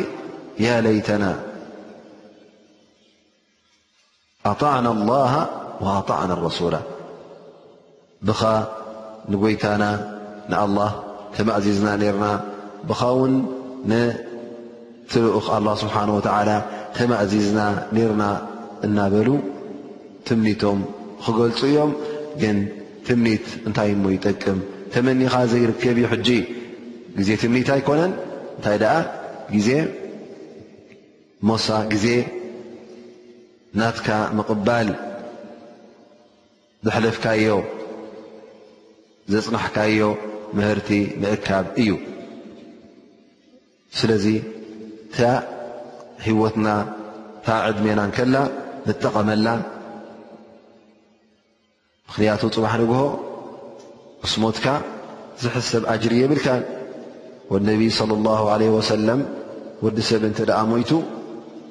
أطنا 4.45 4.91
الله 4.91 5.33
وأطعنا 5.81 6.33
الرسول 6.33 6.73
ب 8.21 8.31
نيتن 9.29 9.83
نالله 10.49 10.91
مأزዝنا 11.47 11.93
رن 12.93 13.45
ትብኡኽ 15.11 15.45
ኣላ 15.55 15.67
ስብሓን 15.81 16.09
ወተዓላ 16.15 16.49
ከመ 16.95 17.11
ኣእዚዝና 17.23 17.59
ነርና 17.95 18.23
እናበሉ 18.85 19.29
ትምኒቶም 20.27 20.79
ክገልፁ 21.23 21.59
እዮም 21.69 21.91
ግን 22.41 22.57
ትምኒት 23.07 23.45
እንታይ 23.67 23.89
እሞ 23.95 24.05
ይጠቅም 24.15 24.57
ተመኒኻ 24.93 25.35
ዘይርከብ 25.51 25.97
እ 26.03 26.07
ሕጂ 26.13 26.27
ግዜ 27.19 27.29
ትምኒት 27.43 27.69
ኣይኮነን 27.75 28.13
እንታይ 28.57 28.77
ደኣ 28.83 28.95
ግዜ 29.53 29.69
ሞሳ 31.49 31.67
ግዜ 31.93 32.07
ናትካ 33.79 34.07
ምቕባል 34.37 34.89
ዘሕለፍካዮ 36.85 37.55
ዘፅናሕካዮ 39.33 39.99
ምህርቲ 40.57 40.89
ምእካብ 41.21 41.65
እዩ 41.83 41.89
ስለዚ 43.99 44.25
እታ 45.07 45.19
ህወትና 46.23 46.67
ካብ 47.45 47.59
ዕድሜና 47.67 47.99
ንከላ 48.09 48.35
ንጠቐመላ 48.87 49.47
ምኽንያቱ 52.07 52.41
ፅባሕ 52.55 52.73
ንግሆ 52.81 52.99
እስሞትካ 54.25 54.65
ዝሕ 55.43 55.53
ሰብ 55.71 55.83
ኣጅሪ 55.93 56.13
የብልካ 56.23 56.47
ወነቢይ 57.53 57.89
صለ 57.99 58.11
ላه 58.25 58.41
ለ 58.61 58.63
ወሰለም 58.77 59.21
ወዲ 59.85 59.97
ሰብ 60.09 60.21
እንተ 60.29 60.39
ደኣ 60.49 60.59
ሞይቱ 60.71 60.91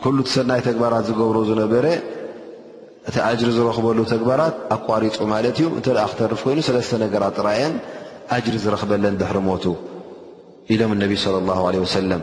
ኩሉ 0.02 0.16
ትሰናይ 0.28 0.60
ተግባራት 0.68 1.04
ዝገብሮ 1.10 1.36
ዝነበረ 1.50 1.84
እቲ 3.08 3.16
ኣጅሪ 3.28 3.48
ዝረኽበሉ 3.58 3.98
ተግባራት 4.14 4.54
ኣቋሪፁ 4.76 5.16
ማለት 5.34 5.56
እዩ 5.60 5.66
እንተ 5.78 5.86
ደኣ 5.96 6.04
ክተርፍ 6.12 6.40
ኮይኑ 6.46 6.58
ሰለስተ 6.70 6.92
ነገራት 7.04 7.34
ጥራኣየን 7.40 7.74
ኣጅሪ 8.36 8.54
ዝረኽበለን 8.64 9.16
ድሕሪ 9.22 9.38
ሞቱ 9.50 9.64
ኢሎም 10.74 10.92
እነቢይ 10.96 11.20
ለ 11.34 11.38
ላሁ 11.50 11.62
ለ 11.76 11.78
ወሰለም 11.84 12.22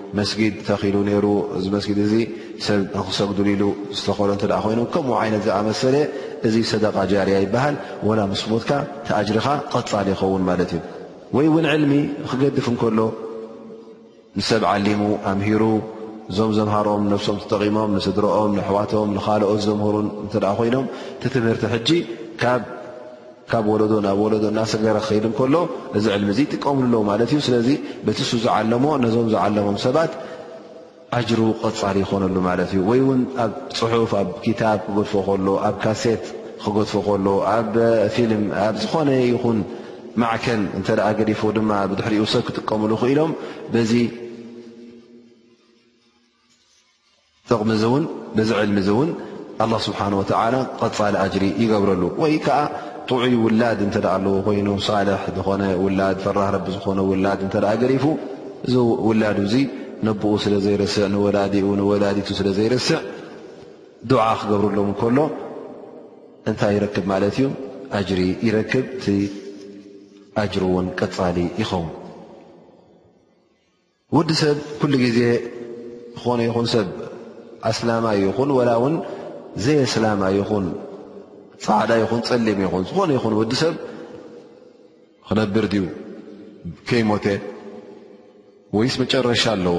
መስጊድ 0.19 0.53
ተኺሉ 0.67 0.95
ነይሩ 1.09 1.25
እዚ 1.57 1.65
መስጊድ 1.75 1.99
እዚ 2.05 2.13
ሰብ 2.65 2.79
ክሰጉድል 3.07 3.47
ኢሉ 3.53 3.63
ዝተኮሎ 3.97 4.27
እንተደኣ 4.35 4.57
ኮይኖም 4.65 4.87
ከምኡ 4.93 5.13
ዓይነት 5.23 5.43
ዝኣመሰለ 5.47 5.95
እዚ 6.47 6.55
ሰደቃ 6.71 6.95
ጃርያ 7.11 7.35
ይበሃል 7.45 7.75
ወላ 8.07 8.19
ምስሞትካ 8.31 8.71
ተኣጅሪካ 9.07 9.47
ቀፃል 9.73 10.07
ይኸውን 10.13 10.43
ማለት 10.49 10.71
እዩ 10.77 10.81
ወይ 11.37 11.47
ውን 11.53 11.65
ዕልሚ 11.73 11.93
ክገድፍ 12.31 12.65
እንከሎ 12.73 12.99
ንሰብ 14.39 14.63
ዓሊሙ 14.73 15.01
ኣምሂሩ 15.31 15.63
እዞም 16.31 16.51
ዘምሃሮኦም 16.57 17.05
ነፍሶም 17.13 17.37
ተጠቂሞም 17.43 17.89
ንስድሮኦም 17.97 18.51
ንኣሕዋቶም 18.57 19.09
ንካልኦ 19.17 19.49
ዘምህሩን 19.67 20.07
እንተ 20.23 20.33
ኮይኖም 20.59 20.85
ትትምህርቲ 21.23 21.63
ሕጂ 21.73 21.89
ካ 22.43 22.59
ካብ 23.49 23.65
ወለዶ 23.73 23.93
ናብ 24.05 24.19
ወለዶ 24.25 24.45
ናስገረ 24.57 24.97
ክከይድ 25.05 25.25
ከሎ 25.37 25.55
እዚ 25.97 26.05
ዕልሚ 26.15 26.29
ዚ 26.37 26.39
ይጥቀምሉ 26.45 26.83
ኣለ 26.85 27.01
ማለት 27.09 27.29
እዩ 27.33 27.39
ስለዚ 27.47 27.69
በቲ 28.05 28.17
እሱ 28.25 28.31
ዝዓለሞ 28.43 28.85
ነዞም 29.03 29.27
ዝዓለሞም 29.33 29.77
ሰባት 29.85 30.11
ኣጅሩ 31.17 31.41
ቀፃሊ 31.63 31.95
ይኮነሉ 32.03 32.35
ማለት 32.49 32.69
እዩ 32.75 32.81
ወይ 32.89 32.99
እውን 33.05 33.21
ኣብ 33.45 33.51
ፅሑፍ 33.79 34.11
ኣብ 34.19 34.29
ኪታብ 34.45 34.77
ክገድፎ 34.85 35.13
ከሎ 35.27 35.47
ኣብ 35.69 35.75
ካሴት 35.83 36.23
ክገድፎ 36.63 36.93
ከሎ 37.07 37.25
ኣብ 37.55 37.73
ፊልም 38.15 38.43
ኣብ 38.65 38.75
ዝኾነ 38.83 39.09
ይኹን 39.31 39.59
ማዕከን 40.23 40.61
እንተ 40.77 40.87
ገዲፎ 41.19 41.41
ድማ 41.57 41.71
ብድሕሪኡ 41.91 42.23
ሰብ 42.35 42.41
ክጥቀምሉክ 42.47 43.03
ኢሎም 43.13 43.33
ቕንዚ 47.61 47.85
ዕልሚ 48.59 48.77
ዚ 48.85 48.89
እውን 48.93 49.09
ኣላ 49.63 49.73
ስብሓን 49.85 50.13
ወተዓላ 50.19 50.55
ቀፃሊ 50.81 51.15
ኣጅሪ 51.23 51.43
ይገብረሉ 51.61 52.03
ወይ 52.21 52.33
ከዓ 52.45 52.59
ጥዑይ 53.09 53.33
ውላድ 53.43 53.79
እንተ 53.85 53.95
ደኣ 54.05 54.11
ኣለዎ 54.17 54.33
ኮይኑ 54.47 54.67
ሳልሕ 54.87 55.21
ዝኾነ 55.35 55.61
ውላድ 55.83 56.17
ፍራህ 56.25 56.49
ረቢ 56.55 56.65
ዝኾነ 56.75 56.99
ውላድ 57.11 57.39
እተ 57.47 57.55
ገሪፉ 57.81 58.05
እዚ 58.65 58.75
ውላድ 59.07 59.37
እዙ 59.45 59.53
ነብኡ 60.07 60.31
ስለ 60.43 60.53
ዘይርስዕ 60.65 61.05
ንወላዲኡ 61.13 61.65
ንወላዲቱ 61.79 62.29
ስለ 62.39 62.47
ዘይርስዕ 62.57 62.99
ድዓ 64.11 64.23
ክገብርሉም 64.41 64.89
ከሎ 64.99 65.17
እንታይ 66.49 66.73
ይረክብ 66.77 67.05
ማለት 67.11 67.35
እዩ 67.39 67.47
ኣጅሪ 67.99 68.21
ይረክብ 68.47 68.85
ቲ 69.03 69.13
ኣጅር 70.41 70.63
እውን 70.67 70.87
ቀፃሊ 70.99 71.37
ይኸውን 71.61 71.89
ውዲ 74.17 74.29
ሰብ 74.41 74.57
ኩሉ 74.79 74.93
ግዜ 75.05 75.19
ዝኾነ 76.21 76.39
ይኹን 76.49 76.67
ሰብ 76.73 76.87
ኣስላማ 77.71 78.05
ይኹን 78.23 78.49
ወላ 78.59 78.69
ውን 78.83 78.95
ዘየስላማ 79.65 80.21
ይኹን 80.39 80.65
ፃዕዳ 81.65 81.91
ይኹን 82.01 82.21
ፀሊም 82.27 82.59
ይኹን 82.65 82.83
ዝኾነ 82.89 83.09
ይኹን 83.17 83.33
ወዲ 83.39 83.51
ሰብ 83.61 83.73
ክነብር 85.27 85.65
ድኡ 85.73 85.85
ከይሞተ 86.87 87.25
ወይስ 88.77 88.95
መጨረሻ 89.01 89.43
ኣለዎ 89.55 89.77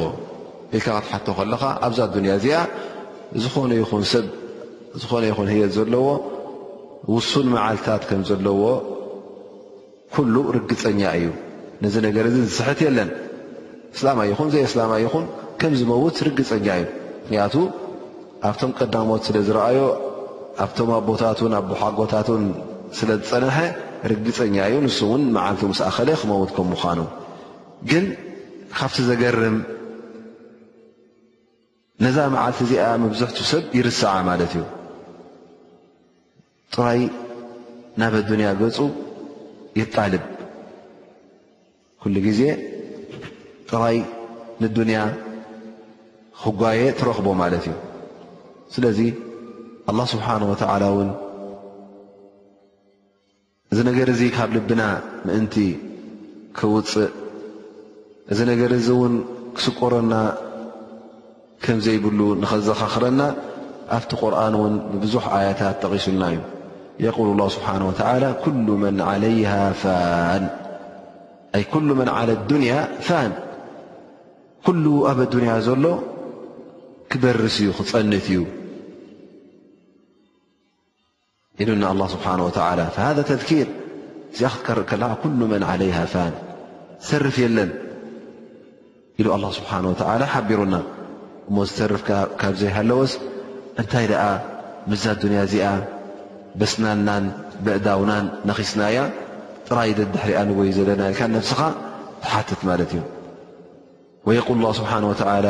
ኢካ 0.78 0.86
ክትሓቶ 1.04 1.26
ከለካ 1.38 1.62
ኣብዛ 1.86 1.98
ኣዱንያ 2.08 2.30
እዚኣ 2.42 2.58
ዝኾነ 3.44 3.70
ይኹን 3.82 4.02
ሰብ 4.12 4.26
ዝኾነ 5.02 5.22
ይኹን 5.32 5.46
ህየ 5.52 5.62
ዘለዎ 5.76 6.06
ውሱል 7.14 7.46
መዓልታት 7.54 8.02
ከም 8.10 8.22
ዘለዎ 8.30 8.60
ኩሉ 10.14 10.34
ርግፀኛ 10.56 11.00
እዩ 11.18 11.28
ነዚ 11.82 11.94
ነገር 12.06 12.24
እዚ 12.30 12.36
ዝስሕት 12.48 12.80
የለን 12.86 13.10
እስላማ 13.96 14.18
ይኹን 14.30 14.48
ዘይ 14.54 14.64
እስላማ 14.70 14.92
ይኹን 15.04 15.24
ከም 15.60 15.72
ዝመውት 15.80 16.16
ርግፀኛ 16.28 16.66
እዩ 16.80 16.86
ምክንያቱ 17.22 17.54
ኣብቶም 18.48 18.70
ቀዳሞት 18.80 19.22
ስለ 19.26 19.36
ዝረኣዮ 19.48 19.80
ኣብቶም 20.64 20.90
ኣቦታትን 20.96 21.52
ኣብቦሓጎታትን 21.60 22.42
ስለ 22.98 23.10
ዝፀነሐ 23.22 23.56
ርግፀኛ 24.12 24.56
እዩ 24.68 24.74
ንሱ 24.86 24.98
ውን 25.12 25.22
መዓልቲ 25.36 25.60
ምስእኸለ 25.70 26.08
ክመወትከም 26.20 26.66
ምዃኑ 26.72 27.00
ግን 27.90 28.04
ካብቲ 28.78 28.96
ዘገርም 29.08 29.56
ነዛ 32.04 32.18
መዓልቲ 32.34 32.58
እዚኣ 32.66 32.84
መብዝሕት 33.04 33.36
ሰብ 33.50 33.64
ይርስዓ 33.78 34.12
ማለት 34.28 34.52
እዩ 34.58 34.64
ጥራይ 36.74 37.00
ናብ 38.00 38.14
ኣዱንያ 38.20 38.48
ገፁ 38.60 38.78
ይጣልብ 39.80 40.24
ኩሉ 42.02 42.14
ግዜ 42.28 42.40
ጥራይ 43.70 43.98
ንዱንያ 44.62 45.00
ክጓየ 46.42 46.80
ትረኽቦ 46.98 47.26
ማለት 47.42 47.64
እዩ 47.68 47.76
ስለዚ 48.74 48.98
ኣላه 49.90 50.06
ስብሓን 50.12 50.42
ወተላ 50.50 50.82
ውን 50.96 51.08
እዚ 53.72 53.78
ነገር 53.88 54.06
እዚ 54.14 54.20
ካብ 54.36 54.50
ልብና 54.56 54.82
ምእንቲ 55.26 55.54
ክውፅእ 56.58 57.10
እዚ 58.32 58.38
ነገር 58.50 58.70
እዚ 58.78 58.88
እውን 58.96 59.14
ክስቆረና 59.56 60.14
ከምዘይብሉ 61.64 62.20
ንኸዘኻኽረና 62.42 63.20
ኣብቲ 63.96 64.10
ቁርኣን 64.22 64.54
ውን 64.62 64.74
ብብዙሕ 64.92 65.24
ኣያታት 65.38 65.76
ጠቒሱልና 65.82 66.22
እዩ 66.32 66.38
የቁል 67.06 67.28
ላ 67.42 67.42
ስብሓን 67.56 67.82
ወተላ 67.90 68.22
ኩሉ 68.46 68.66
መን 68.84 68.96
ዓለይሃ 69.10 69.52
ፋን 69.82 70.44
ኣይ 71.56 71.62
ኩሉ 71.74 71.88
መን 72.00 72.10
ዓ 72.16 72.18
ዱንያ 72.50 72.74
ፋን 73.10 73.32
ኩሉ 74.66 74.84
ኣብ 75.10 75.18
ኣዱንያ 75.28 75.52
ዘሎ 75.68 75.84
ክበርስ 77.12 77.56
እዩ 77.62 77.70
ክፀንት 77.78 78.14
እዩ 78.24 78.28
إሉ 81.62 81.78
الله 81.94 82.06
سبሓنه 82.14 82.44
و 82.44 82.50
فهذا 82.96 83.22
ተذكር 83.30 83.66
ዚኣ 84.38 84.50
ክትከርእ 84.66 85.14
كل 85.22 85.40
من 85.52 85.62
عليه 85.70 85.96
ፋን 86.12 86.32
ሰርፍ 87.08 87.36
የለን 87.44 87.70
ኢሉ 89.20 89.26
الله 89.36 89.50
سبሓنه 89.58 89.86
ولى 90.08 90.26
ሓቢሩና 90.32 90.74
እሞ 91.48 91.56
ሰርፍካብ 91.78 92.54
ዘይሃለወስ 92.60 93.12
እታይ 93.82 94.06
ምዛ 94.90 95.02
ያ 95.36 95.42
እዚኣ 95.46 95.66
بስናና 96.60 97.08
ብዕዳውናን 97.64 98.24
نኺስናያ 98.48 98.98
ጥራ 99.68 99.78
ድሕሪኣ 100.14 100.38
ንይ 100.48 100.70
ዘለና 100.76 101.02
ነفسኻ 101.36 101.60
تሓትት 102.22 102.60
ማለት 102.70 102.90
እዩ 102.94 103.02
ويقل 104.26 104.56
الله 104.60 104.72
سبه 104.78 104.92
و 105.10 105.14
ኣ 105.18 105.34
ي 105.38 105.40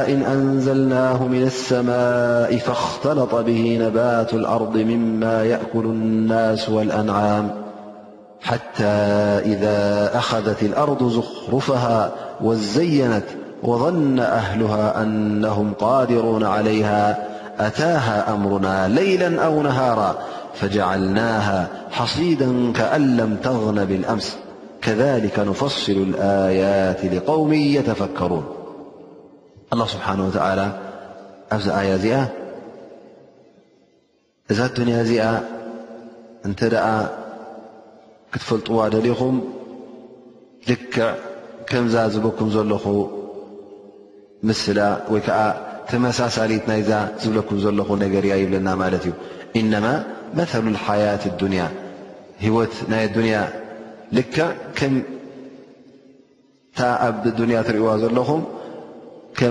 إن 0.09 0.23
أنزلناه 0.23 1.25
من 1.25 1.43
السماء 1.47 2.57
فاختلط 2.57 3.35
به 3.35 3.79
نبات 3.81 4.35
الأرض 4.35 4.77
مما 4.77 5.45
يأكل 5.45 5.85
الناس 5.85 6.69
والأنعام 6.69 7.51
حتى 8.41 8.95
إذا 9.47 10.11
أخذت 10.15 10.63
الأرض 10.63 11.09
زخرفها 11.09 12.11
وازينت 12.41 13.25
وظن 13.63 14.19
أهلها 14.19 15.03
أنهم 15.03 15.73
قادرون 15.81 16.45
عليها 16.45 17.17
أتاها 17.61 18.35
أمرنا 18.35 18.89
ليلا 18.89 19.45
أو 19.47 19.63
نهارا 19.63 20.15
فجعلناها 20.55 21.69
حصيدا 21.91 22.73
كأن 22.73 23.17
لم 23.17 23.37
تغن 23.37 23.85
بالأمس 23.85 24.37
كذلك 24.83 25.39
نفصل 25.39 25.93
الآيات 25.93 27.05
لقومي 27.05 27.75
يتفكرون 27.75 28.45
الله 29.73 29.87
سبحانه 29.87 30.27
وتعالى 30.27 30.73
أفز 31.53 31.69
يا 31.69 31.97
زئا 31.97 32.27
ا 34.51 34.67
دنيا 34.67 35.03
زئ 35.03 35.25
انت 36.47 36.63
كتفلطوادلخم 38.33 39.41
كع 40.93 41.15
كمزازبكم 41.69 42.51
زلخ 42.51 42.89
مثل 44.43 44.79
و 45.11 45.15
ተመሳሳሊት 45.91 46.65
ናይዛ 46.71 46.93
ዝብለኩም 47.23 47.59
ዘለኹ 47.65 47.89
ነገር 48.05 48.25
እያ 48.27 48.35
ይብለና 48.43 48.69
ማለት 48.83 49.05
እዩ 49.09 49.13
ኢነማ 49.61 49.87
መሉ 50.39 50.75
ሓያት 50.85 51.25
ዱንያ 51.41 51.63
ሂወት 52.45 52.75
ናይ 52.93 53.05
ዱንያ 53.17 53.35
ልካ 54.17 54.37
ከምታ 54.79 55.09
ኣብንያ 57.09 57.59
ትሪእዋ 57.69 57.91
ዘለኹም 58.05 58.43
ከ 59.39 59.51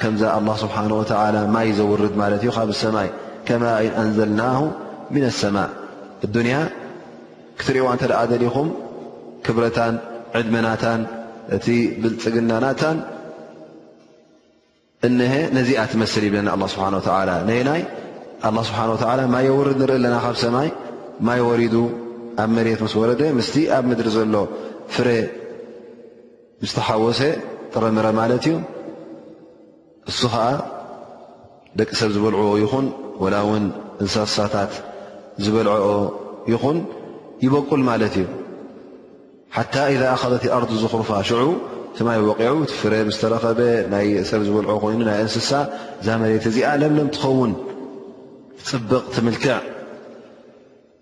ከምዛ 0.00 0.22
ላه 0.48 0.54
ስብሓን 0.62 0.92
ወላ 1.00 1.36
ማይ 1.54 1.68
ዘውርድ 1.78 2.14
ማለት 2.22 2.40
እዩ 2.44 2.50
ካብ 2.58 2.70
ሰማይ 2.84 3.08
ከማ 3.48 3.64
ኣንዘልና 4.02 4.40
ምን 5.14 5.24
ኣሰማ 5.30 5.56
እንያ 6.26 6.54
ክትሪእዋ 7.60 7.88
እንተ 7.94 8.02
ደዓ 8.10 8.20
ደሊኹም 8.32 8.68
ክብረታን 9.44 9.94
ዕድመናታን 10.38 11.00
እቲ 11.56 11.66
ብልፅግናናታን 12.02 12.98
እነሀ 15.08 15.32
ነዚኣ 15.56 15.82
ትመስሊ 15.90 16.22
ይብለና 16.28 16.48
ኣ 16.54 16.66
ስብሓን 16.72 16.94
ላ 17.28 17.34
ነናይ 17.50 17.82
ኣ 18.48 18.50
ስብሓን 18.68 18.88
ላ 19.18 19.22
ማየወርድ 19.34 19.78
ንርኢ 19.82 19.94
ኣለና 19.98 20.16
ካብ 20.24 20.34
ሰማይ 20.42 20.68
ማይ 21.28 21.40
ወሪዱ 21.46 21.74
ኣብ 22.42 22.50
መሬት 22.56 22.80
መስ 22.86 22.94
ወረደ 23.02 23.20
ምስቲ 23.38 23.54
ኣብ 23.76 23.84
ምድሪ 23.90 24.08
ዘሎ 24.16 24.34
ፍረ 24.94 25.08
ምስተሓወሰ 26.62 27.20
ጥረምረ 27.72 28.06
ማለት 28.20 28.44
እዩ 28.50 28.54
እሱ 30.12 30.20
ከዓ 30.32 30.44
ደቂ 31.78 31.90
ሰብ 32.00 32.10
ዝበልዕዎ 32.16 32.52
ይኹን 32.64 32.86
ወላ 33.22 33.34
እውን 33.46 33.64
እንሳሳታት 34.02 34.72
ዝበልዐኦ 35.44 35.88
ይኹን 36.54 36.78
ይበቁል 37.46 37.82
ማለት 37.90 38.14
እዩ 38.20 38.26
ሓታ 39.56 39.74
ኢዛ 39.94 40.02
ኸበቲ 40.22 40.44
ኣር 40.56 40.62
ዝኹርፋ 40.84 41.10
ሽዑ 41.28 41.42
ተማይ 41.96 42.18
ወቂዑ 42.28 42.50
ቲ 42.70 42.72
ፍረ 42.80 42.94
ዝተረኸበ 43.14 43.60
ናይ 43.92 44.06
ሰብ 44.30 44.40
ዝበልዖ 44.46 44.70
ኮይኑ 44.82 45.00
ናይ 45.08 45.18
እንስሳ 45.26 45.50
እዛ 46.00 46.08
መሬት 46.22 46.44
እዚኣ 46.50 46.68
ለምሎም 46.82 47.08
ትኸውን 47.14 47.52
ትፅብቕ 48.64 49.04
ትምልክዕ 49.14 49.56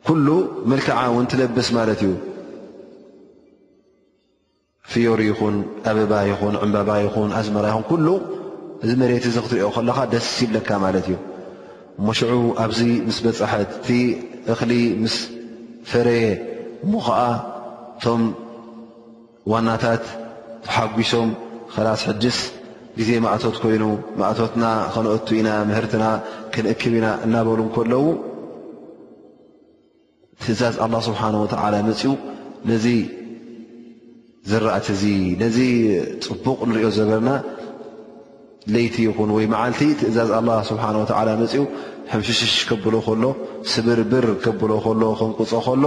ኩሉ 0.07 0.27
ምልክዓ 0.71 0.99
እውን 1.11 1.27
ትለብስ 1.31 1.69
ማለት 1.79 2.01
እዩ 2.07 2.13
ፍዮር 4.91 5.21
ይኹን 5.29 5.57
ኣበባ 5.91 6.13
ይኹን 6.31 6.55
ዕንበባ 6.65 6.91
ይኹን 7.07 7.31
ኣዝመራ 7.41 7.65
ይኹን 7.73 7.85
ኩሉ 7.91 8.07
እዚ 8.85 8.91
መሬት 9.03 9.25
እዚ 9.31 9.37
ክትሪኦ 9.47 9.69
ከለካ 9.77 9.99
ደስ 10.15 10.29
ይብለካ 10.45 10.71
ማለት 10.85 11.07
እዩ 11.11 11.17
እሞሽዑ 12.01 12.33
ኣብዚ 12.65 12.81
ምስ 13.09 13.19
በፅሐት 13.27 13.71
እቲ 13.81 13.89
እኽሊ 14.55 14.73
ምስ 15.03 15.17
ፍረየ 15.91 16.25
እሞ 16.87 16.93
ከዓ 17.09 17.21
ቶም 18.05 18.23
ዋናታት 19.53 20.05
ብሓጒሶም 20.75 21.29
ከላስ 21.75 22.03
ሕድስ 22.09 22.39
ግዜ 22.99 23.11
ማእቶት 23.25 23.57
ኮይኑ 23.63 23.85
ማእቶትና 24.21 24.65
ከነአቱ 24.93 25.29
ኢና 25.41 25.49
ምህርትና 25.69 26.05
ክንእክብ 26.55 26.93
ኢና 26.99 27.07
እናበሉ 27.27 27.61
ከለዉ 27.75 28.05
ትእዛዝ 30.43 30.77
ኣላ 30.85 30.95
ስብሓን 31.09 31.37
ወዓላ 31.43 31.75
መፅኡ 31.89 32.13
ነዚ 32.71 32.87
ዝራእት 34.51 34.87
እዚ 34.95 35.05
ነዚ 35.45 35.59
ፅቡቕ 36.29 36.59
ንሪኦ 36.71 36.91
ዘነበለና 36.99 37.31
ለይቲ 38.77 38.97
ይኹን 39.09 39.31
ወይ 39.39 39.47
መዓልቲ 39.55 39.81
ትእዛዝ 40.03 40.31
ኣላ 40.39 40.51
ስብሓ 40.71 40.85
ወዓላ 41.03 41.29
መፅኡ 41.43 41.65
ሕምሽሽሽ 42.13 42.57
ከብሎ 42.71 42.95
ከሎ 43.09 43.25
ስብርብር 43.73 44.27
ከብሎ 44.47 44.71
ከሎ 44.87 45.03
ከንቁፀ 45.21 45.53
ከሎ 45.67 45.85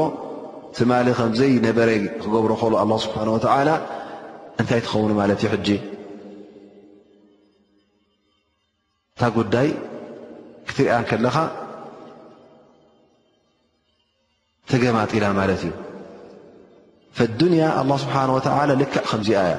ስማሊ 0.78 1.08
ከምዘይ 1.22 1.54
ነበረ 1.70 1.90
ክገብሮ 2.22 2.52
ከሉ 2.62 2.74
ኣላ 2.84 2.92
ስብሓን 3.06 3.30
ወዓላ 3.38 3.70
እንታይ 4.62 4.82
ትኸውኑ 4.86 5.12
ማለት 5.22 5.38
እዩ 5.42 5.48
ሕጂ 5.54 5.68
እታ 9.16 9.22
ጉዳይ 9.38 9.68
ክትርአን 10.68 11.04
ከለኻ 11.10 11.36
ተገማጢላ 14.72 15.26
ማለት 15.40 15.62
እዩ 15.68 15.72
ዱንያ 17.40 17.64
ኣه 17.82 17.90
ስብሓን 18.04 18.30
ላ 18.70 18.76
ልክዕ 18.82 19.02
ከምዚኣ 19.12 19.40
ያ 19.54 19.58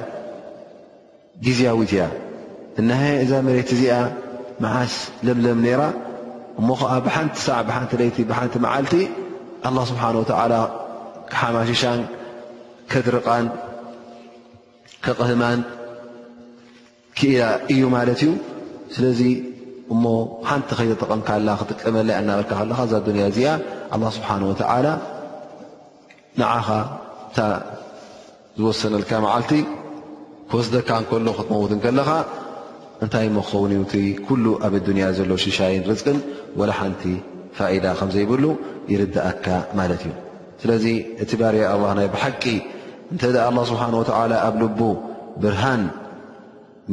ግዜያዊት 1.45 1.91
እያ 1.95 2.03
እናሃ 2.79 3.01
እዛ 3.23 3.31
መሬት 3.47 3.69
እዚኣ 3.75 3.93
መዓስ 4.63 4.93
ለምለም 5.25 5.59
ነራ 5.65 5.81
እሞ 6.59 6.67
ከዓ 6.79 6.91
ብሓንቲ 7.07 7.35
ሰዕ 7.45 7.57
ብሓንቲ 7.69 7.91
ለይቲ 8.01 8.17
ብሓንቲ 8.31 8.53
መዓልቲ 8.65 8.93
ኣه 9.67 9.75
ስብሓን 9.91 10.15
ወላ 10.21 10.53
ክሓማሽሻን 11.33 12.01
ከድርቓን 12.91 13.45
ከቕህማን 15.05 15.61
ክእላ 17.19 17.41
እዩ 17.73 17.81
ማለት 17.95 18.19
እዩ 18.25 18.29
ስለዚ 18.95 19.21
እሞ 19.93 20.03
ሓንቲ 20.49 20.69
ከይዘጠቐምካላ 20.79 21.47
ክጥቀመለ 21.61 22.09
እናበልካ 22.19 22.51
ከለካ 22.59 22.79
እዛ 22.87 22.93
ኒያ 23.15 23.25
እዚኣ 23.31 23.49
ኣ 23.95 23.97
ስብሓን 24.17 24.43
ወተዓላ 24.49 24.87
ንዓኻ 26.41 26.67
እታ 27.29 27.39
ዝወሰነልካ 28.59 29.11
መዓልቲ 29.25 29.51
ክወስደካ 30.49 30.89
ከሎ 31.09 31.27
ክትመውትን 31.37 31.79
ከለኻ 31.85 32.09
እንታይ 33.03 33.27
ሞ 33.35 33.39
ክኸውንእቲ 33.47 33.93
ኩሉ 34.27 34.45
ኣብ 34.65 34.73
ዱንያ 34.87 35.05
ዘሎ 35.19 35.31
ሽሻይን 35.45 35.83
ርዝቅን 35.91 36.17
ወላሓንቲ 36.59 37.03
ፋኢዳ 37.57 37.85
ከምዘይብሉ 37.99 38.43
ይርዳእካ 38.93 39.47
ማለት 39.79 40.01
እዩ 40.07 40.13
ስለዚ 40.61 40.85
እቲ 41.23 41.31
ባር 41.41 41.55
ናይ 41.99 42.07
ብሓቂ 42.15 42.43
እንተ 43.13 43.23
ኣላ 43.45 43.57
ስብሓን 43.69 43.93
ወተዓላ 44.01 44.33
ኣብ 44.47 44.55
ልቡ 44.61 44.79
ብርሃን 45.41 45.81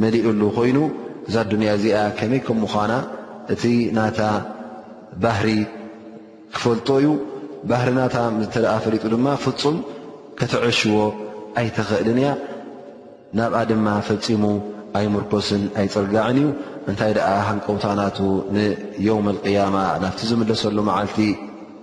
መሊኡሉ 0.03 0.41
ኮይኑ 0.57 0.79
እዛ 1.29 1.35
ኣድንያ 1.45 1.69
እዚኣ 1.79 1.97
ከመይ 2.19 2.41
ከም 2.47 2.59
ምዃና 2.65 2.93
እቲ 3.55 3.63
ናታ 3.99 4.21
ባህሪ 5.25 5.49
ክፈልጦ 6.57 6.89
ዩ 7.05 7.09
ባህሪ 7.73 7.89
ናታ 8.01 8.17
ተ 8.55 8.65
ኣ 8.75 8.77
ፈሪጡ 8.85 9.05
ድማ 9.15 9.27
ፍፁም 9.45 9.77
ከተዐሽዎ 10.41 10.99
ኣይተኽእልን 11.63 12.19
እያ 12.23 12.29
ናብኣ 13.39 13.59
ድማ 13.73 13.87
ፈፂሙ 14.11 14.45
ኣይ 14.99 15.05
ምርኮስን 15.17 15.63
ኣይፅርጋዕን 15.81 16.39
እዩ 16.43 16.47
እንታይ 16.91 17.13
ደኣ 17.19 17.29
ሃንቀውታናቱ 17.49 18.19
ንዮውም 18.57 19.27
ልቅያማ 19.37 19.77
ናፍቲ 20.05 20.23
ዝምለሰሉ 20.31 20.77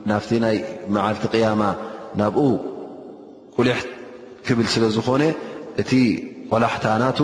ናፍቲ 0.09 0.31
ናይ 0.45 0.57
መዓልቲ 0.95 1.23
ቅያማ 1.33 1.61
ናብኡ 2.21 2.45
ቁልሕ 3.57 3.79
ክብል 4.47 4.67
ስለ 4.73 4.83
ዝኾነ 4.95 5.23
እቲ 5.81 5.91
ቆላሕታናቱ 6.51 7.19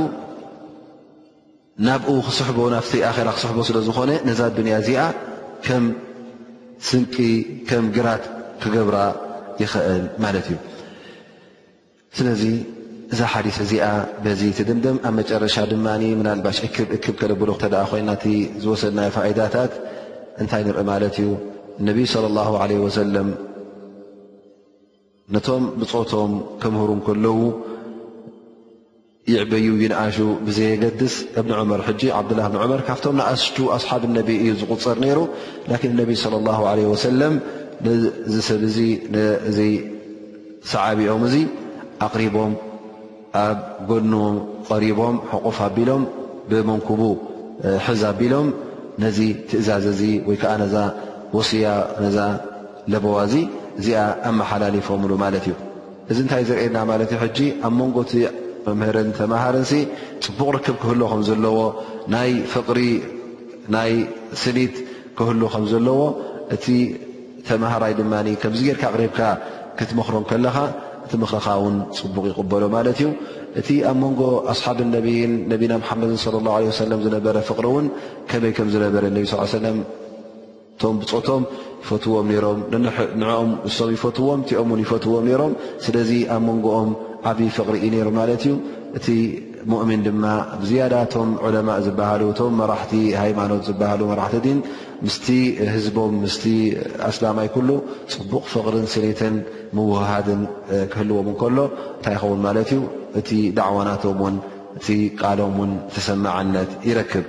ናብኡ 1.87 2.11
ክስሕቦ 2.27 2.57
ናፍቲ 2.73 2.93
ኣራ 3.11 3.29
ክስሕቦ 3.37 3.59
ስለ 3.69 3.77
ዝኾነ 3.87 4.11
ነዛ 4.27 4.39
ድንያ 4.57 4.75
እዚኣ 4.81 4.99
ከም 5.65 5.83
ስንጢ 6.87 7.15
ከም 7.69 7.85
ግራት 7.95 8.23
ክገብራ 8.61 8.97
ይኽእል 9.61 10.03
ማለት 10.23 10.45
እዩ 10.51 10.57
ስለዚ 12.17 12.43
እዛ 13.13 13.19
ሓዲስ 13.33 13.57
እዚኣ 13.65 13.85
በዚ 14.25 14.41
ቲ 14.57 14.61
ድምደም 14.69 14.97
ኣብ 15.07 15.13
መጨረሻ 15.19 15.55
ድማ 15.71 15.87
ምናልባሽ 16.19 16.57
እክብ 16.67 16.89
እክብ 16.97 17.15
ከለብሎ 17.21 17.49
ክተ 17.57 17.65
ደ 17.73 17.83
ኮይናእቲ 17.91 18.23
ዝወሰድናዮ 18.63 19.09
ፋኢዳታት 19.17 19.73
እንታይ 20.41 20.61
ንርኢ 20.67 20.85
ማለት 20.91 21.15
እዩ 21.23 21.27
እነብይ 21.81 22.05
صለ 22.13 22.25
ላ 22.37 22.67
ለ 22.69 22.81
ወሰለም 22.85 23.29
ነቶም 25.33 25.63
ብፆቶም 25.79 26.31
ከምህሩ 26.61 26.91
ከለዉ 27.07 27.35
ይዕበዩ 29.31 29.65
ይነኣሹ 29.83 30.17
ብዘየገድስ 30.45 31.13
እብኒ 31.39 31.51
ዑመር 31.59 31.81
ሕጂ 31.87 32.01
ዓብድላ 32.15 32.41
ብን 32.53 32.59
ዑመር 32.63 32.81
ካብቶም 32.87 33.15
ንኣስቱ 33.19 33.57
ኣስሓብ 33.75 34.03
ነቢ 34.17 34.27
እዩ 34.43 34.49
ዝቁፅር 34.61 34.97
ነይሩ 35.05 35.19
ላን 35.69 35.93
ነቢ 35.99 36.09
صለ 36.23 36.33
ላه 36.47 36.59
ለ 36.79 36.81
ወሰለም 36.93 37.33
ነዚ 37.87 38.35
ሰብ 38.49 38.61
እዚ 38.69 38.77
ዚ 39.57 39.59
ሰዓቢኦም 40.73 41.23
እዙ 41.29 41.35
ኣቕሪቦም 42.09 42.51
ኣብ 43.45 43.57
ጎኖዎም 43.89 44.35
ቀሪቦም 44.71 45.15
ሕቑፍ 45.33 45.57
ኣቢሎም 45.69 46.03
ብመንኩቡ 46.51 47.01
ሕዚ 47.87 48.01
ኣቢሎም 48.11 48.47
ነዚ 49.05 49.17
ትእዛዝ 49.49 49.85
እዚ 49.95 50.01
ወይከዓ 50.29 50.51
ነዛ 50.65 50.75
ወሲያ 51.37 51.65
ነዛ 52.05 52.17
ለበዋ 52.93 53.15
እዚ 53.27 53.35
እዚኣ 53.79 53.95
ኣመሓላሊፎምሉ 54.29 55.11
ማለት 55.23 55.45
እዩ 55.49 55.55
እዚ 56.11 56.17
እንታይ 56.23 56.43
ዝርኤየና 56.49 56.77
ማለት 56.91 57.09
እዩ 57.13 57.17
ሕጂ 57.25 57.39
ኣብ 57.67 57.73
መንጎ 57.79 57.95
እቲ 58.05 58.13
መምህርን 58.65 59.09
ተማሃርን 59.19 59.65
ፅቡቅ 60.25 60.49
ርክብ 60.55 60.75
ክህል 60.81 61.01
ከም 61.11 61.21
ዘለዎ 61.29 61.57
ናይ 63.73 63.93
ስኒት 64.43 64.75
ክህል 65.17 65.41
ከም 65.55 65.65
ዘለዎ 65.73 66.01
እቲ 66.57 66.65
ተመሃራይ 67.47 67.93
ድማ 67.99 68.13
ከምዚ 68.41 68.61
ጌርካ 68.69 68.83
ቅሪብካ 68.95 69.19
ክትመክሮም 69.77 70.25
ከለካ 70.29 70.57
እቲ 71.05 71.13
ምክርኻ 71.23 71.45
እውን 71.59 71.75
ፅቡቕ 71.99 72.23
ይቕበሎ 72.31 72.63
ማለት 72.75 72.97
እዩ 73.01 73.09
እቲ 73.59 73.69
ኣብ 73.89 73.95
መንጎ 74.03 74.21
ኣስሓብን 74.53 74.89
ነና 75.51 75.73
ሓመድን 75.89 76.15
ለ 76.35 76.45
ላ 76.45 76.75
ሰለ 76.79 76.91
ዝነበረ 77.05 77.37
ፍቅሪ 77.49 77.65
እውን 77.73 77.87
ከመይ 78.29 78.53
ከም 78.59 78.69
ዝነበረ 78.75 79.03
ነብ 79.17 79.25
ስ 79.31 79.37
ሰለም 79.55 79.77
ቶም 80.81 80.95
ብፆቶም 81.01 81.43
ፈትዎም 81.87 82.27
ሮ 82.43 82.49
ንኦም 83.21 83.49
እሶም 83.69 83.89
ይፈትዎም 83.95 84.41
ቲኦም 84.49 84.69
ን 84.79 84.83
ይፈትዎም 84.85 85.25
ሮም 85.41 85.53
ስለዚ 85.85 86.11
ኣብ 86.35 86.41
መንጎኦም 86.49 86.91
ዓብዪ 87.31 87.47
ፍቕሪ 87.57 87.75
ኢ 87.85 87.89
ነይሮም 87.95 88.15
ማለት 88.19 88.43
እዩ 88.47 88.53
እቲ 88.99 89.07
ሙእሚን 89.71 90.01
ድማ 90.05 90.23
ዝያዳቶም 90.69 91.29
ዑለማ 91.47 91.69
ዝበሃሉ 91.85 92.21
እቶም 92.33 92.55
መራሕቲ 92.61 92.93
ሃይማኖት 93.23 93.61
ዝበሃሉ 93.69 94.01
መራሕቲ 94.11 94.39
ድን 94.45 94.57
ምስቲ 95.05 95.27
ህዝቦም 95.73 96.15
ምስ 96.23 96.35
ኣስላማይ 97.09 97.47
ኩሉ 97.55 97.69
ፅቡቕ 98.15 98.43
ፍቕሪን 98.55 98.87
ስኔትን 98.95 99.37
ምውሃድን 99.77 100.41
ክህልዎም 100.93 101.29
ከሎ 101.43 101.59
እንታይ 101.93 102.15
ይኸውን 102.19 102.41
ማለት 102.47 102.71
እዩ 102.75 102.81
እቲ 103.21 103.29
ዳዕዋናቶም 103.59 104.19
ውን 104.25 104.35
እቲ 104.79 104.87
ቃሎም 105.21 105.55
ውን 105.63 105.73
ተሰማዓነት 105.95 106.71
ይረክብ 106.89 107.25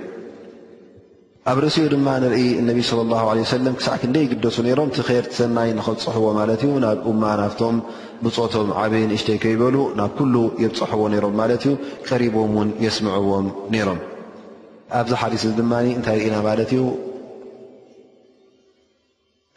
ኣብ 1.51 1.57
ርእሲኡ 1.63 1.87
ድማ 1.93 2.07
ንርኢ 2.21 2.37
እነቢ 2.59 2.79
ስለ 2.89 2.99
ላ 3.09 3.15
ለ 3.37 3.41
ሰለም 3.51 3.73
ክሳዕ 3.79 3.93
ክንደይ 4.01 4.23
ግደሱ 4.31 4.55
ነይሮም 4.67 4.89
ቲ 4.95 5.03
ከርቲ 5.07 5.33
ሰናይ 5.39 5.69
ንኽብፅሕዎ 5.77 6.27
ማለት 6.37 6.61
እዩ 6.65 6.71
ናብ 6.83 6.99
እማ 7.11 7.23
ናብቶም 7.41 7.75
ብፆቶም 8.23 8.69
ዓበይ 8.83 9.03
ንእሽተይ 9.11 9.37
ከይበሉ 9.43 9.75
ናብ 9.99 10.11
ኩሉ 10.19 10.35
የብፅሕዎ 10.63 11.03
ነይሮም 11.13 11.35
ማለት 11.41 11.63
እዩ 11.67 11.73
ቀሪቦም 12.09 12.55
ውን 12.59 12.69
የስምዐዎም 12.85 13.47
ነይሮም 13.75 13.99
ኣብዚ 15.01 15.11
ሓዲስ 15.23 15.43
እዚ 15.47 15.53
ድማ 15.59 15.73
እንታይ 15.97 16.17
ርኢና 16.21 16.37
ማለት 16.49 16.71
እዩ 16.77 16.81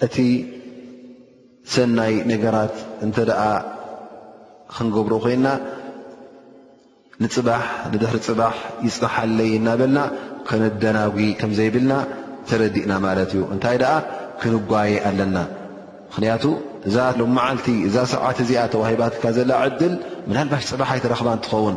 እቲ 0.09 0.17
ሰናይ 1.77 2.15
ነገራት 2.35 2.77
እንተ 3.09 3.17
ደኣ 3.31 3.43
ክንገብሩ 4.77 5.15
ኮይንና 5.27 5.49
ንፅባ 7.25 7.49
ንድሕሪ 7.93 8.19
ፅባሕ 8.31 8.57
ይፅሓለይ 8.89 9.49
ይናበልና 9.57 10.01
ክንደናጉ 10.51 11.17
ከምዘይብልና 11.41 11.93
ተረዲእና 12.49 12.93
ማለት 13.07 13.31
እዩ 13.35 13.41
እንታይ 13.55 13.77
ደኣ 13.83 13.95
ክንጓየ 14.43 14.93
ኣለና 15.09 15.39
ምክንያቱ 16.11 16.45
እ 16.89 16.93
ሎ 17.19 17.23
መዓልቲ 17.37 17.67
እዛ 17.89 17.97
ሰብዓት 18.13 18.39
እዚኣ 18.45 18.61
ተዋሂባትካ 18.75 19.25
ዘላ 19.39 19.53
ዕድል 19.69 19.95
ምናልባሽ 20.29 20.65
ፅባሓይት 20.71 21.05
ረኽባ 21.13 21.29
እንትኸውን 21.37 21.77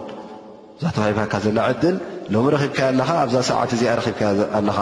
ዛ 0.84 0.94
ተዋሂባትካ 0.98 1.36
ዘላ 1.46 1.60
ዕድል 1.74 1.96
ሎሚ 2.34 2.46
ረኺብካኣለካ 2.56 3.10
ኣብዛ 3.26 3.38
ሰብዓት 3.50 3.72
እዚኣ 3.78 3.96
ብካ 4.08 4.22
ኣለኻ 4.60 4.78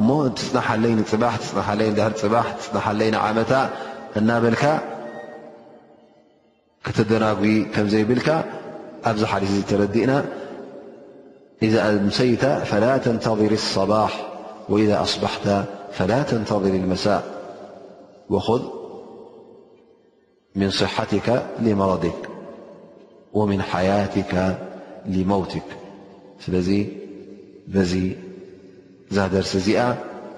እሞ 0.00 0.08
ትፅናሓለይን 0.38 1.00
ፅባፅናሓለይን 1.14 1.96
ድ 1.98 2.08
ፅባ 2.22 2.34
ትፅናሓለይን 2.60 3.16
ዓመታ 3.26 3.52
እናበልካ 4.20 4.64
ክተደናጉ 6.86 7.42
ከም 7.74 7.86
ዘይብልካ 7.92 8.28
ኣብዚ 9.10 9.20
ሓሊፍ 9.32 9.52
እ 9.60 9.64
ተረዲእና 9.70 10.12
إذا 11.64 11.90
أمسيت 11.90 12.44
فلا 12.46 12.96
تنتظر 12.96 13.52
الصباح 13.52 14.26
وإذا 14.68 15.02
أصبحت 15.02 15.48
فلا 15.92 16.22
تنتظر 16.22 16.68
المساء 16.68 17.22
وخذ 18.30 18.62
من 20.56 20.70
صحتك 20.70 21.42
لمرضك 21.60 22.28
ومن 23.32 23.62
حياتك 23.62 24.58
لموتك 25.06 25.66
ي 26.48 28.16
درسزئ 29.12 29.80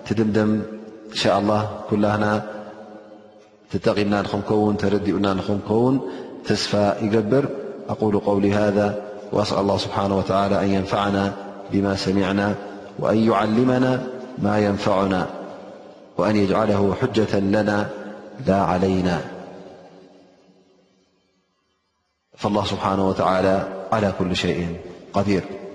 تدمدم 0.06 0.50
إن 1.10 1.16
شاء 1.24 1.38
الله 1.38 1.62
كلهنا 1.90 2.32
تتقي 3.72 4.04
ننكون 4.04 4.76
ترد 4.76 5.08
انكون 5.08 5.94
تسفى 6.44 6.94
يجبر 7.02 7.44
أقول 7.88 8.18
قول 8.18 8.46
هذا 8.46 8.86
وأسأل 9.36 9.58
الله 9.58 9.76
سبحانه 9.76 10.16
وتعالى 10.16 10.60
أن 10.64 10.68
ينفعنا 10.70 11.32
بما 11.72 11.96
سمعنا 11.96 12.54
وأن 12.98 13.18
يعلمنا 13.30 14.02
ما 14.38 14.58
ينفعنا 14.58 15.26
وأن 16.18 16.36
يجعله 16.36 16.94
حجة 17.00 17.38
لنا 17.38 17.88
لا 18.46 18.62
علينا 18.62 19.20
فالله 22.36 22.64
سبحانه 22.64 23.08
وتعالى 23.08 23.68
على 23.92 24.12
كل 24.18 24.36
شيء 24.36 24.76
قدير 25.12 25.65